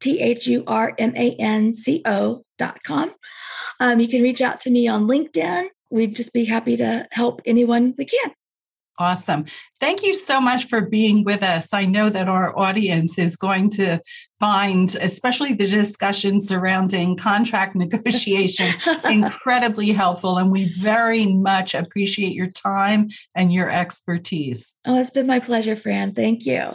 T 0.00 0.20
H 0.20 0.46
U 0.48 0.64
R 0.66 0.92
M 0.98 1.14
A 1.16 1.34
N 1.38 1.72
C 1.72 2.02
O 2.04 2.44
dot 2.58 2.82
com. 2.84 3.14
Um, 3.80 4.00
you 4.00 4.08
can 4.08 4.22
reach 4.22 4.42
out 4.42 4.60
to 4.60 4.70
me 4.70 4.86
on 4.86 5.08
LinkedIn. 5.08 5.68
We'd 5.90 6.14
just 6.14 6.34
be 6.34 6.44
happy 6.44 6.76
to 6.76 7.08
help 7.10 7.40
anyone 7.46 7.94
we 7.96 8.04
can. 8.04 8.32
Awesome. 8.98 9.46
Thank 9.80 10.04
you 10.04 10.14
so 10.14 10.40
much 10.40 10.66
for 10.66 10.80
being 10.80 11.24
with 11.24 11.42
us. 11.42 11.72
I 11.72 11.84
know 11.84 12.08
that 12.08 12.28
our 12.28 12.56
audience 12.56 13.18
is 13.18 13.34
going 13.34 13.70
to 13.70 13.98
find, 14.38 14.94
especially 15.00 15.54
the 15.54 15.66
discussion 15.66 16.40
surrounding 16.40 17.16
contract 17.16 17.74
negotiation, 17.74 18.72
incredibly 19.04 19.90
helpful. 19.90 20.38
And 20.38 20.52
we 20.52 20.72
very 20.80 21.26
much 21.26 21.74
appreciate 21.74 22.34
your 22.34 22.50
time 22.50 23.08
and 23.34 23.52
your 23.52 23.68
expertise. 23.68 24.76
Oh, 24.84 24.98
it's 24.98 25.10
been 25.10 25.26
my 25.26 25.40
pleasure, 25.40 25.74
Fran. 25.74 26.14
Thank 26.14 26.46
you. 26.46 26.74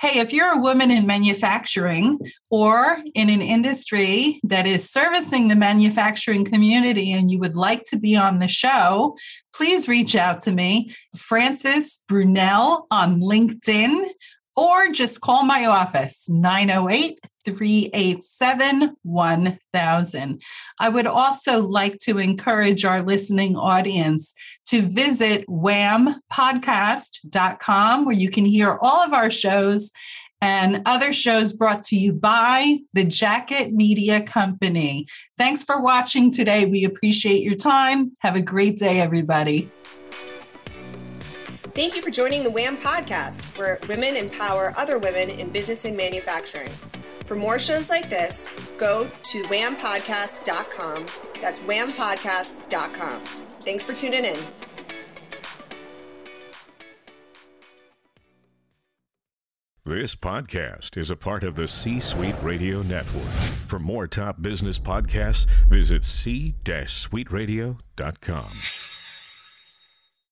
Hey, 0.00 0.18
if 0.18 0.32
you're 0.32 0.52
a 0.52 0.60
woman 0.60 0.90
in 0.90 1.06
manufacturing 1.06 2.18
or 2.50 2.98
in 3.14 3.30
an 3.30 3.42
industry 3.42 4.40
that 4.44 4.66
is 4.66 4.90
servicing 4.90 5.48
the 5.48 5.56
manufacturing 5.56 6.44
community 6.44 7.12
and 7.12 7.30
you 7.30 7.38
would 7.38 7.56
like 7.56 7.84
to 7.84 7.96
be 7.96 8.16
on 8.16 8.38
the 8.38 8.48
show, 8.48 9.16
please 9.54 9.88
reach 9.88 10.14
out 10.16 10.42
to 10.42 10.52
me, 10.52 10.94
Francis 11.16 12.00
Brunell 12.10 12.86
on 12.90 13.20
LinkedIn, 13.20 14.08
or 14.56 14.88
just 14.88 15.20
call 15.20 15.44
my 15.44 15.66
office, 15.66 16.28
908 16.28 17.18
387 17.44 18.96
1000. 19.02 20.42
I 20.80 20.88
would 20.88 21.06
also 21.06 21.62
like 21.62 21.98
to 22.00 22.18
encourage 22.18 22.84
our 22.84 23.00
listening 23.02 23.54
audience 23.56 24.34
to 24.66 24.82
visit 24.82 25.46
whampodcast.com 25.48 28.04
where 28.04 28.14
you 28.14 28.30
can 28.30 28.46
hear 28.46 28.78
all 28.80 29.02
of 29.02 29.12
our 29.12 29.30
shows 29.30 29.92
and 30.40 30.82
other 30.84 31.12
shows 31.14 31.54
brought 31.54 31.82
to 31.82 31.96
you 31.96 32.12
by 32.12 32.76
the 32.92 33.04
Jacket 33.04 33.72
Media 33.72 34.22
Company. 34.22 35.06
Thanks 35.38 35.64
for 35.64 35.80
watching 35.80 36.30
today. 36.30 36.66
We 36.66 36.84
appreciate 36.84 37.42
your 37.42 37.54
time. 37.54 38.14
Have 38.20 38.36
a 38.36 38.42
great 38.42 38.76
day, 38.76 39.00
everybody. 39.00 39.70
Thank 41.74 41.96
you 41.96 42.02
for 42.02 42.10
joining 42.10 42.44
the 42.44 42.50
WHAM 42.50 42.76
podcast, 42.76 43.58
where 43.58 43.80
women 43.88 44.16
empower 44.16 44.74
other 44.76 44.98
women 44.98 45.30
in 45.30 45.48
business 45.48 45.86
and 45.86 45.96
manufacturing. 45.96 46.70
For 47.26 47.36
more 47.36 47.58
shows 47.58 47.88
like 47.88 48.10
this, 48.10 48.50
go 48.76 49.10
to 49.22 49.42
whampodcast.com. 49.44 51.06
That's 51.40 51.58
whampodcast.com. 51.60 53.24
Thanks 53.64 53.84
for 53.84 53.94
tuning 53.94 54.24
in. 54.24 54.38
This 59.86 60.14
podcast 60.14 60.96
is 60.96 61.10
a 61.10 61.16
part 61.16 61.44
of 61.44 61.56
the 61.56 61.68
C 61.68 62.00
Suite 62.00 62.34
Radio 62.42 62.80
Network. 62.82 63.28
For 63.68 63.78
more 63.78 64.06
top 64.06 64.40
business 64.40 64.78
podcasts, 64.78 65.44
visit 65.68 66.06
c-suiteradio.com. 66.06 68.93